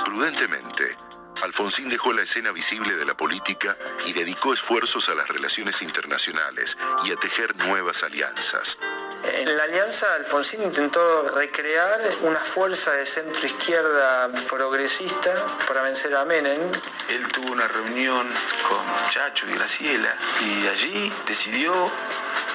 Prudentemente, 0.05 0.95
Alfonsín 1.43 1.89
dejó 1.89 2.13
la 2.13 2.21
escena 2.21 2.51
visible 2.51 2.95
de 2.95 3.05
la 3.05 3.17
política 3.17 3.77
y 4.05 4.13
dedicó 4.13 4.53
esfuerzos 4.53 5.09
a 5.09 5.15
las 5.15 5.27
relaciones 5.27 5.81
internacionales 5.81 6.77
y 7.05 7.11
a 7.11 7.15
tejer 7.15 7.55
nuevas 7.57 8.03
alianzas. 8.03 8.77
En 9.25 9.55
la 9.55 9.63
alianza, 9.63 10.13
Alfonsín 10.15 10.61
intentó 10.63 11.29
recrear 11.29 11.99
una 12.23 12.39
fuerza 12.39 12.91
de 12.91 13.05
centro 13.05 13.45
izquierda 13.45 14.29
progresista 14.49 15.33
para 15.65 15.81
vencer 15.81 16.13
a 16.15 16.25
Menem. 16.25 16.59
Él 17.07 17.27
tuvo 17.31 17.53
una 17.53 17.67
reunión 17.67 18.27
con 18.67 19.09
Chacho 19.09 19.47
y 19.47 19.53
Graciela 19.53 20.13
y 20.41 20.67
allí 20.67 21.13
decidió 21.25 21.89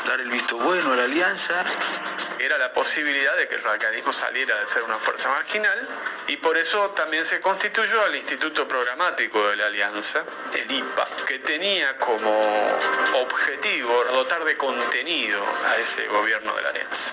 dar 0.08 0.20
el 0.22 0.30
visto 0.30 0.56
bueno 0.56 0.94
a 0.94 0.96
la 0.96 1.04
alianza 1.04 1.62
era 2.38 2.56
la 2.56 2.72
posibilidad 2.72 3.36
de 3.36 3.46
que 3.46 3.56
el 3.56 3.62
radicalismo 3.62 4.10
saliera 4.10 4.58
de 4.58 4.66
ser 4.66 4.82
una 4.84 4.94
fuerza 4.94 5.28
marginal 5.28 5.86
y 6.28 6.38
por 6.38 6.56
eso 6.56 6.90
también 6.90 7.26
se 7.26 7.40
constituyó 7.40 8.06
el 8.06 8.16
Instituto 8.16 8.66
Programático 8.66 9.48
de 9.48 9.56
la 9.56 9.66
Alianza, 9.66 10.24
el 10.54 10.70
IPA, 10.70 11.04
que 11.26 11.40
tenía 11.40 11.98
como 11.98 12.30
objetivo 13.16 14.04
dotar 14.12 14.44
de 14.44 14.56
contenido 14.56 15.44
a 15.66 15.76
ese 15.76 16.06
gobierno 16.06 16.54
de 16.54 16.62
la 16.62 16.68
Alianza. 16.70 17.10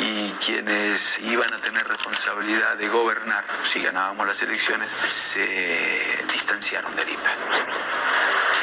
Y 0.00 0.30
quienes 0.44 1.20
iban 1.20 1.52
a 1.54 1.60
tener 1.60 1.86
responsabilidad 1.86 2.76
de 2.76 2.88
gobernar 2.88 3.44
si 3.62 3.80
ganábamos 3.80 4.26
las 4.26 4.42
elecciones 4.42 4.90
se 5.08 6.24
distanciaron 6.32 6.96
del 6.96 7.10
IPA. 7.10 7.30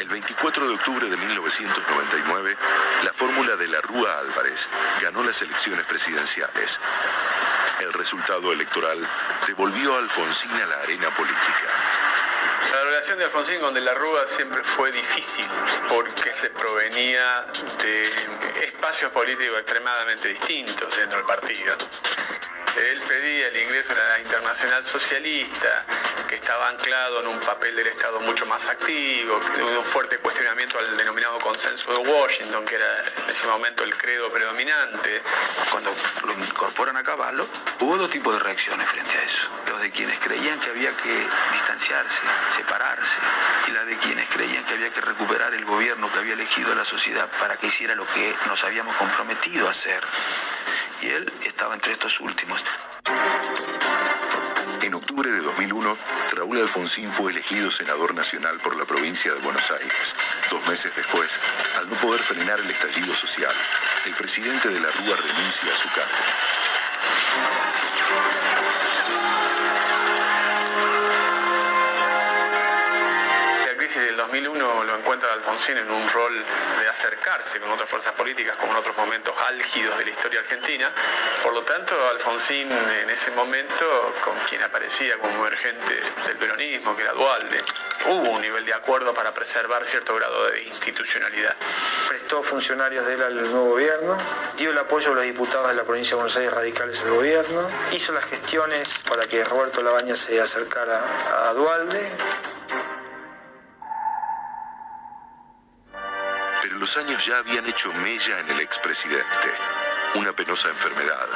El 0.00 0.08
24 0.08 0.68
de 0.68 0.74
octubre 0.74 1.08
de 1.08 1.16
1999, 1.16 2.56
la 3.02 3.12
fórmula 3.14 3.56
de 3.56 3.66
la 3.66 3.80
Rúa 3.80 4.18
Álvarez 4.18 4.68
ganó 5.00 5.24
las 5.24 5.40
elecciones 5.40 5.86
presidenciales. 5.86 6.78
El 7.80 7.92
resultado 7.94 8.52
electoral 8.52 8.98
devolvió 9.46 9.94
a 9.94 10.00
Alfonsín 10.00 10.50
a 10.50 10.66
la 10.66 10.76
arena 10.82 11.14
política. 11.14 12.15
La 12.72 12.82
relación 12.84 13.18
de 13.18 13.24
Alfonsín 13.24 13.60
con 13.60 13.74
De 13.74 13.80
la 13.80 13.94
Rúa 13.94 14.26
siempre 14.26 14.62
fue 14.64 14.90
difícil 14.90 15.46
porque 15.88 16.32
se 16.32 16.50
provenía 16.50 17.46
de 17.82 18.64
espacios 18.64 19.12
políticos 19.12 19.58
extremadamente 19.60 20.28
distintos 20.28 20.96
dentro 20.96 21.18
del 21.18 21.26
partido. 21.26 21.76
Él 22.76 23.00
pedía 23.08 23.48
el 23.48 23.56
ingreso 23.56 23.92
a 23.92 23.96
la 23.96 24.20
Internacional 24.20 24.84
Socialista, 24.84 25.86
que 26.28 26.34
estaba 26.34 26.68
anclado 26.68 27.20
en 27.20 27.28
un 27.28 27.40
papel 27.40 27.74
del 27.74 27.86
Estado 27.86 28.20
mucho 28.20 28.44
más 28.44 28.66
activo, 28.66 29.40
que 29.54 29.62
un 29.62 29.84
fuerte 29.84 30.18
cuestionamiento 30.18 30.78
al 30.78 30.94
denominado 30.94 31.38
consenso 31.38 31.90
de 31.92 31.98
Washington, 32.10 32.66
que 32.66 32.74
era 32.74 33.04
en 33.24 33.30
ese 33.30 33.46
momento 33.46 33.82
el 33.82 33.96
credo 33.96 34.30
predominante. 34.30 35.22
Cuando 35.70 35.94
lo 36.24 36.32
incorporan 36.34 36.98
a 36.98 37.02
Caballo, 37.02 37.48
hubo 37.80 37.96
dos 37.96 38.10
tipos 38.10 38.34
de 38.34 38.40
reacciones 38.40 38.86
frente 38.88 39.16
a 39.16 39.22
eso. 39.22 39.48
De 39.80 39.90
quienes 39.92 40.18
creían 40.18 40.58
que 40.58 40.70
había 40.70 40.96
que 40.96 41.26
distanciarse, 41.52 42.22
separarse, 42.50 43.18
y 43.68 43.70
la 43.70 43.84
de 43.84 43.96
quienes 43.98 44.28
creían 44.28 44.64
que 44.64 44.74
había 44.74 44.90
que 44.90 45.00
recuperar 45.00 45.54
el 45.54 45.64
gobierno 45.64 46.10
que 46.10 46.18
había 46.18 46.32
elegido 46.34 46.74
la 46.74 46.84
sociedad 46.84 47.28
para 47.38 47.56
que 47.56 47.68
hiciera 47.68 47.94
lo 47.94 48.06
que 48.08 48.34
nos 48.46 48.64
habíamos 48.64 48.96
comprometido 48.96 49.68
a 49.68 49.70
hacer 49.70 50.02
y 51.02 51.08
él 51.08 51.32
estaba 51.44 51.74
entre 51.74 51.92
estos 51.92 52.20
últimos. 52.20 52.62
En 54.82 54.94
octubre 54.94 55.30
de 55.30 55.40
2001, 55.40 55.98
Raúl 56.32 56.58
Alfonsín 56.58 57.12
fue 57.12 57.32
elegido 57.32 57.70
senador 57.70 58.14
nacional 58.14 58.58
por 58.60 58.76
la 58.76 58.84
provincia 58.84 59.32
de 59.32 59.40
Buenos 59.40 59.70
Aires. 59.70 60.14
Dos 60.50 60.66
meses 60.68 60.92
después, 60.94 61.38
al 61.76 61.88
no 61.88 61.96
poder 61.96 62.22
frenar 62.22 62.60
el 62.60 62.70
estallido 62.70 63.14
social, 63.14 63.54
el 64.04 64.14
presidente 64.14 64.68
de 64.68 64.80
la 64.80 64.90
Rúa 64.90 65.16
renuncia 65.16 65.72
a 65.72 65.76
su 65.76 65.88
cargo. 65.88 66.75
2001 74.26 74.84
lo 74.84 74.96
encuentra 74.96 75.32
Alfonsín 75.32 75.78
en 75.78 75.88
un 75.88 76.08
rol 76.10 76.44
de 76.80 76.88
acercarse 76.88 77.60
con 77.60 77.70
otras 77.70 77.88
fuerzas 77.88 78.12
políticas 78.14 78.56
como 78.56 78.72
en 78.72 78.78
otros 78.78 78.96
momentos 78.96 79.32
álgidos 79.48 79.96
de 79.98 80.04
la 80.04 80.10
historia 80.10 80.40
argentina. 80.40 80.90
Por 81.44 81.52
lo 81.54 81.62
tanto, 81.62 81.94
Alfonsín 82.10 82.72
en 82.72 83.08
ese 83.08 83.30
momento, 83.30 84.14
con 84.24 84.36
quien 84.48 84.62
aparecía 84.62 85.16
como 85.18 85.46
emergente 85.46 86.02
del 86.26 86.36
peronismo, 86.38 86.96
que 86.96 87.02
era 87.02 87.12
Dualde, 87.12 87.62
hubo 88.06 88.30
un 88.30 88.40
nivel 88.40 88.64
de 88.64 88.74
acuerdo 88.74 89.14
para 89.14 89.32
preservar 89.32 89.86
cierto 89.86 90.16
grado 90.16 90.50
de 90.50 90.64
institucionalidad. 90.64 91.54
Prestó 92.08 92.42
funcionarios 92.42 93.06
de 93.06 93.14
él 93.14 93.22
al 93.22 93.36
nuevo 93.36 93.70
gobierno, 93.70 94.18
dio 94.56 94.72
el 94.72 94.78
apoyo 94.78 95.12
a 95.12 95.14
los 95.14 95.24
diputados 95.24 95.68
de 95.68 95.74
la 95.74 95.84
provincia 95.84 96.10
de 96.10 96.16
Buenos 96.16 96.36
Aires 96.36 96.52
radicales 96.52 97.00
al 97.02 97.10
gobierno, 97.10 97.68
hizo 97.92 98.12
las 98.12 98.24
gestiones 98.24 98.92
para 99.08 99.28
que 99.28 99.44
Roberto 99.44 99.82
Labaña 99.82 100.16
se 100.16 100.40
acercara 100.40 101.48
a 101.48 101.52
Dualde 101.52 102.10
los 106.78 106.96
años 106.96 107.24
ya 107.24 107.38
habían 107.38 107.66
hecho 107.66 107.92
mella 107.94 108.38
en 108.40 108.50
el 108.50 108.60
expresidente. 108.60 109.50
Una 110.14 110.32
penosa 110.32 110.68
enfermedad 110.68 111.26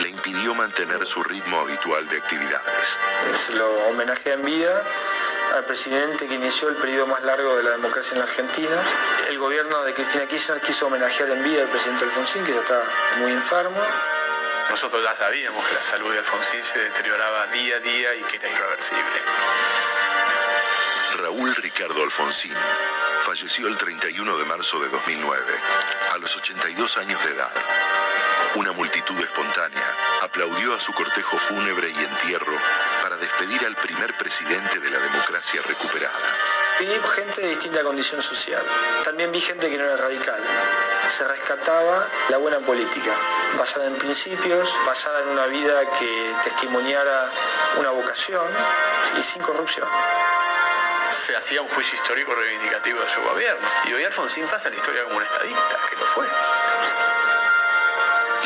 le 0.00 0.08
impidió 0.08 0.54
mantener 0.54 1.06
su 1.06 1.22
ritmo 1.22 1.60
habitual 1.60 2.06
de 2.08 2.18
actividades. 2.18 2.98
Se 3.36 3.54
lo 3.54 3.70
homenajea 3.88 4.34
en 4.34 4.44
vida 4.44 4.82
al 5.54 5.64
presidente 5.64 6.26
que 6.26 6.34
inició 6.34 6.68
el 6.68 6.76
periodo 6.76 7.06
más 7.06 7.22
largo 7.24 7.56
de 7.56 7.62
la 7.62 7.70
democracia 7.70 8.12
en 8.12 8.18
la 8.18 8.24
Argentina. 8.24 8.76
El 9.28 9.38
gobierno 9.38 9.82
de 9.82 9.94
Cristina 9.94 10.26
Kirchner 10.26 10.60
quiso 10.60 10.86
homenajear 10.86 11.30
en 11.30 11.44
vida 11.44 11.62
al 11.62 11.68
presidente 11.68 12.04
Alfonsín, 12.04 12.44
que 12.44 12.52
ya 12.52 12.60
está 12.60 12.82
muy 13.18 13.32
enfermo. 13.32 13.80
Nosotros 14.70 15.02
ya 15.02 15.14
sabíamos 15.16 15.66
que 15.66 15.74
la 15.74 15.82
salud 15.82 16.12
de 16.12 16.18
Alfonsín 16.18 16.64
se 16.64 16.78
deterioraba 16.78 17.46
día 17.48 17.76
a 17.76 17.80
día 17.80 18.14
y 18.14 18.22
que 18.24 18.36
era 18.36 18.48
irreversible. 18.48 19.20
Raúl 21.18 21.54
Ricardo 21.56 22.02
Alfonsín 22.02 22.54
falleció 23.22 23.68
el 23.68 23.78
31 23.78 24.36
de 24.36 24.44
marzo 24.44 24.80
de 24.80 24.88
2009, 24.88 25.44
a 26.12 26.18
los 26.18 26.36
82 26.36 26.96
años 26.96 27.24
de 27.24 27.30
edad. 27.30 27.52
Una 28.56 28.72
multitud 28.72 29.18
espontánea 29.20 29.96
aplaudió 30.20 30.74
a 30.74 30.80
su 30.80 30.92
cortejo 30.92 31.38
fúnebre 31.38 31.90
y 31.90 32.04
entierro 32.04 32.52
para 33.00 33.16
despedir 33.16 33.64
al 33.64 33.76
primer 33.76 34.16
presidente 34.18 34.80
de 34.80 34.90
la 34.90 34.98
democracia 34.98 35.62
recuperada. 35.66 36.18
Vi 36.80 36.88
gente 37.14 37.42
de 37.42 37.48
distinta 37.50 37.82
condición 37.84 38.20
social. 38.20 38.64
También 39.04 39.30
vi 39.30 39.40
gente 39.40 39.70
que 39.70 39.78
no 39.78 39.84
era 39.84 39.96
radical. 39.96 40.42
Se 41.08 41.26
rescataba 41.26 42.08
la 42.28 42.38
buena 42.38 42.58
política, 42.58 43.16
basada 43.56 43.86
en 43.86 43.94
principios, 43.94 44.68
basada 44.84 45.22
en 45.22 45.28
una 45.28 45.46
vida 45.46 45.88
que 45.98 46.34
testimoniara 46.42 47.30
una 47.78 47.90
vocación 47.90 48.46
y 49.16 49.22
sin 49.22 49.42
corrupción 49.42 49.86
se 51.12 51.36
hacía 51.36 51.60
un 51.62 51.68
juicio 51.68 51.96
histórico 51.96 52.34
reivindicativo 52.34 53.00
de 53.00 53.08
su 53.08 53.20
gobierno. 53.20 53.68
Y 53.86 53.92
hoy 53.92 54.04
Alfonsín 54.04 54.46
pasa 54.46 54.70
la 54.70 54.76
historia 54.76 55.04
como 55.04 55.16
un 55.16 55.22
estadista, 55.22 55.76
que 55.90 55.96
lo 55.96 56.06
fue. 56.06 56.26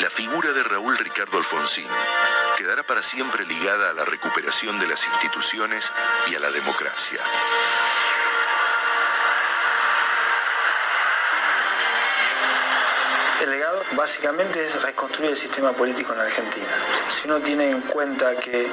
La 0.00 0.10
figura 0.10 0.52
de 0.52 0.62
Raúl 0.62 0.98
Ricardo 0.98 1.38
Alfonsín 1.38 1.88
quedará 2.56 2.82
para 2.82 3.02
siempre 3.02 3.46
ligada 3.46 3.90
a 3.90 3.92
la 3.94 4.04
recuperación 4.04 4.78
de 4.78 4.88
las 4.88 5.06
instituciones 5.06 5.90
y 6.30 6.34
a 6.34 6.40
la 6.40 6.50
democracia. 6.50 7.20
El 13.42 13.50
legado 13.50 13.84
básicamente 13.92 14.64
es 14.64 14.82
reconstruir 14.82 15.30
el 15.30 15.36
sistema 15.36 15.72
político 15.72 16.12
en 16.12 16.20
Argentina. 16.20 16.66
Si 17.08 17.26
uno 17.26 17.40
tiene 17.40 17.70
en 17.70 17.82
cuenta 17.82 18.34
que 18.36 18.68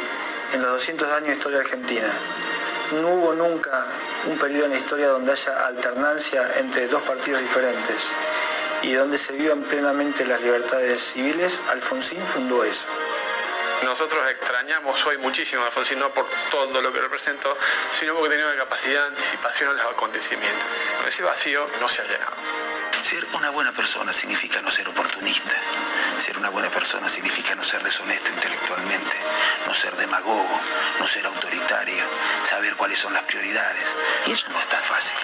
en 0.54 0.62
los 0.62 0.72
200 0.72 1.12
años 1.12 1.28
de 1.28 1.34
historia 1.34 1.60
argentina 1.60 2.08
no 3.02 3.10
hubo 3.10 3.34
nunca 3.34 3.86
un 4.26 4.38
periodo 4.38 4.66
en 4.66 4.72
la 4.72 4.78
historia 4.78 5.08
donde 5.08 5.32
haya 5.32 5.66
alternancia 5.66 6.54
entre 6.58 6.88
dos 6.88 7.02
partidos 7.04 7.42
diferentes 7.42 8.12
y 8.82 8.94
donde 8.94 9.18
se 9.18 9.34
vivan 9.34 9.64
plenamente 9.64 10.26
las 10.26 10.42
libertades 10.42 11.02
civiles, 11.02 11.60
Alfonsín 11.70 12.26
fundó 12.26 12.64
eso. 12.64 12.88
Nosotros 13.84 14.22
extrañamos 14.30 15.06
hoy 15.06 15.18
muchísimo 15.18 15.62
a 15.64 15.66
Alfonsín, 15.66 16.00
no 16.00 16.14
por 16.14 16.28
todo 16.52 16.82
lo 16.82 16.92
que 16.94 17.02
representó, 17.02 17.58
sino 17.98 18.14
porque 18.14 18.30
tenía 18.30 18.46
una 18.46 18.56
capacidad 18.56 19.02
de 19.02 19.08
anticipación 19.08 19.70
a 19.70 19.74
los 19.74 19.92
acontecimientos. 19.92 20.68
Ese 21.08 21.24
vacío 21.24 21.68
no 21.80 21.90
se 21.90 22.02
ha 22.02 22.06
llenado. 22.06 22.83
Ser 23.04 23.28
una 23.34 23.50
buena 23.50 23.74
persona 23.74 24.14
significa 24.14 24.62
no 24.62 24.72
ser 24.72 24.88
oportunista. 24.88 25.52
Ser 26.20 26.38
una 26.38 26.48
buena 26.48 26.70
persona 26.70 27.10
significa 27.10 27.54
no 27.54 27.62
ser 27.62 27.84
deshonesto 27.84 28.32
intelectualmente, 28.32 29.18
no 29.68 29.74
ser 29.74 29.94
demagogo, 29.98 30.62
no 31.02 31.08
ser 31.08 31.26
autoritario, 31.26 32.06
saber 32.50 32.76
cuáles 32.78 32.98
son 32.98 33.12
las 33.12 33.24
prioridades. 33.24 33.94
Y 34.26 34.32
eso 34.32 34.48
no 34.50 34.58
es 34.58 34.70
tan 34.70 34.82
fácil. 34.82 35.18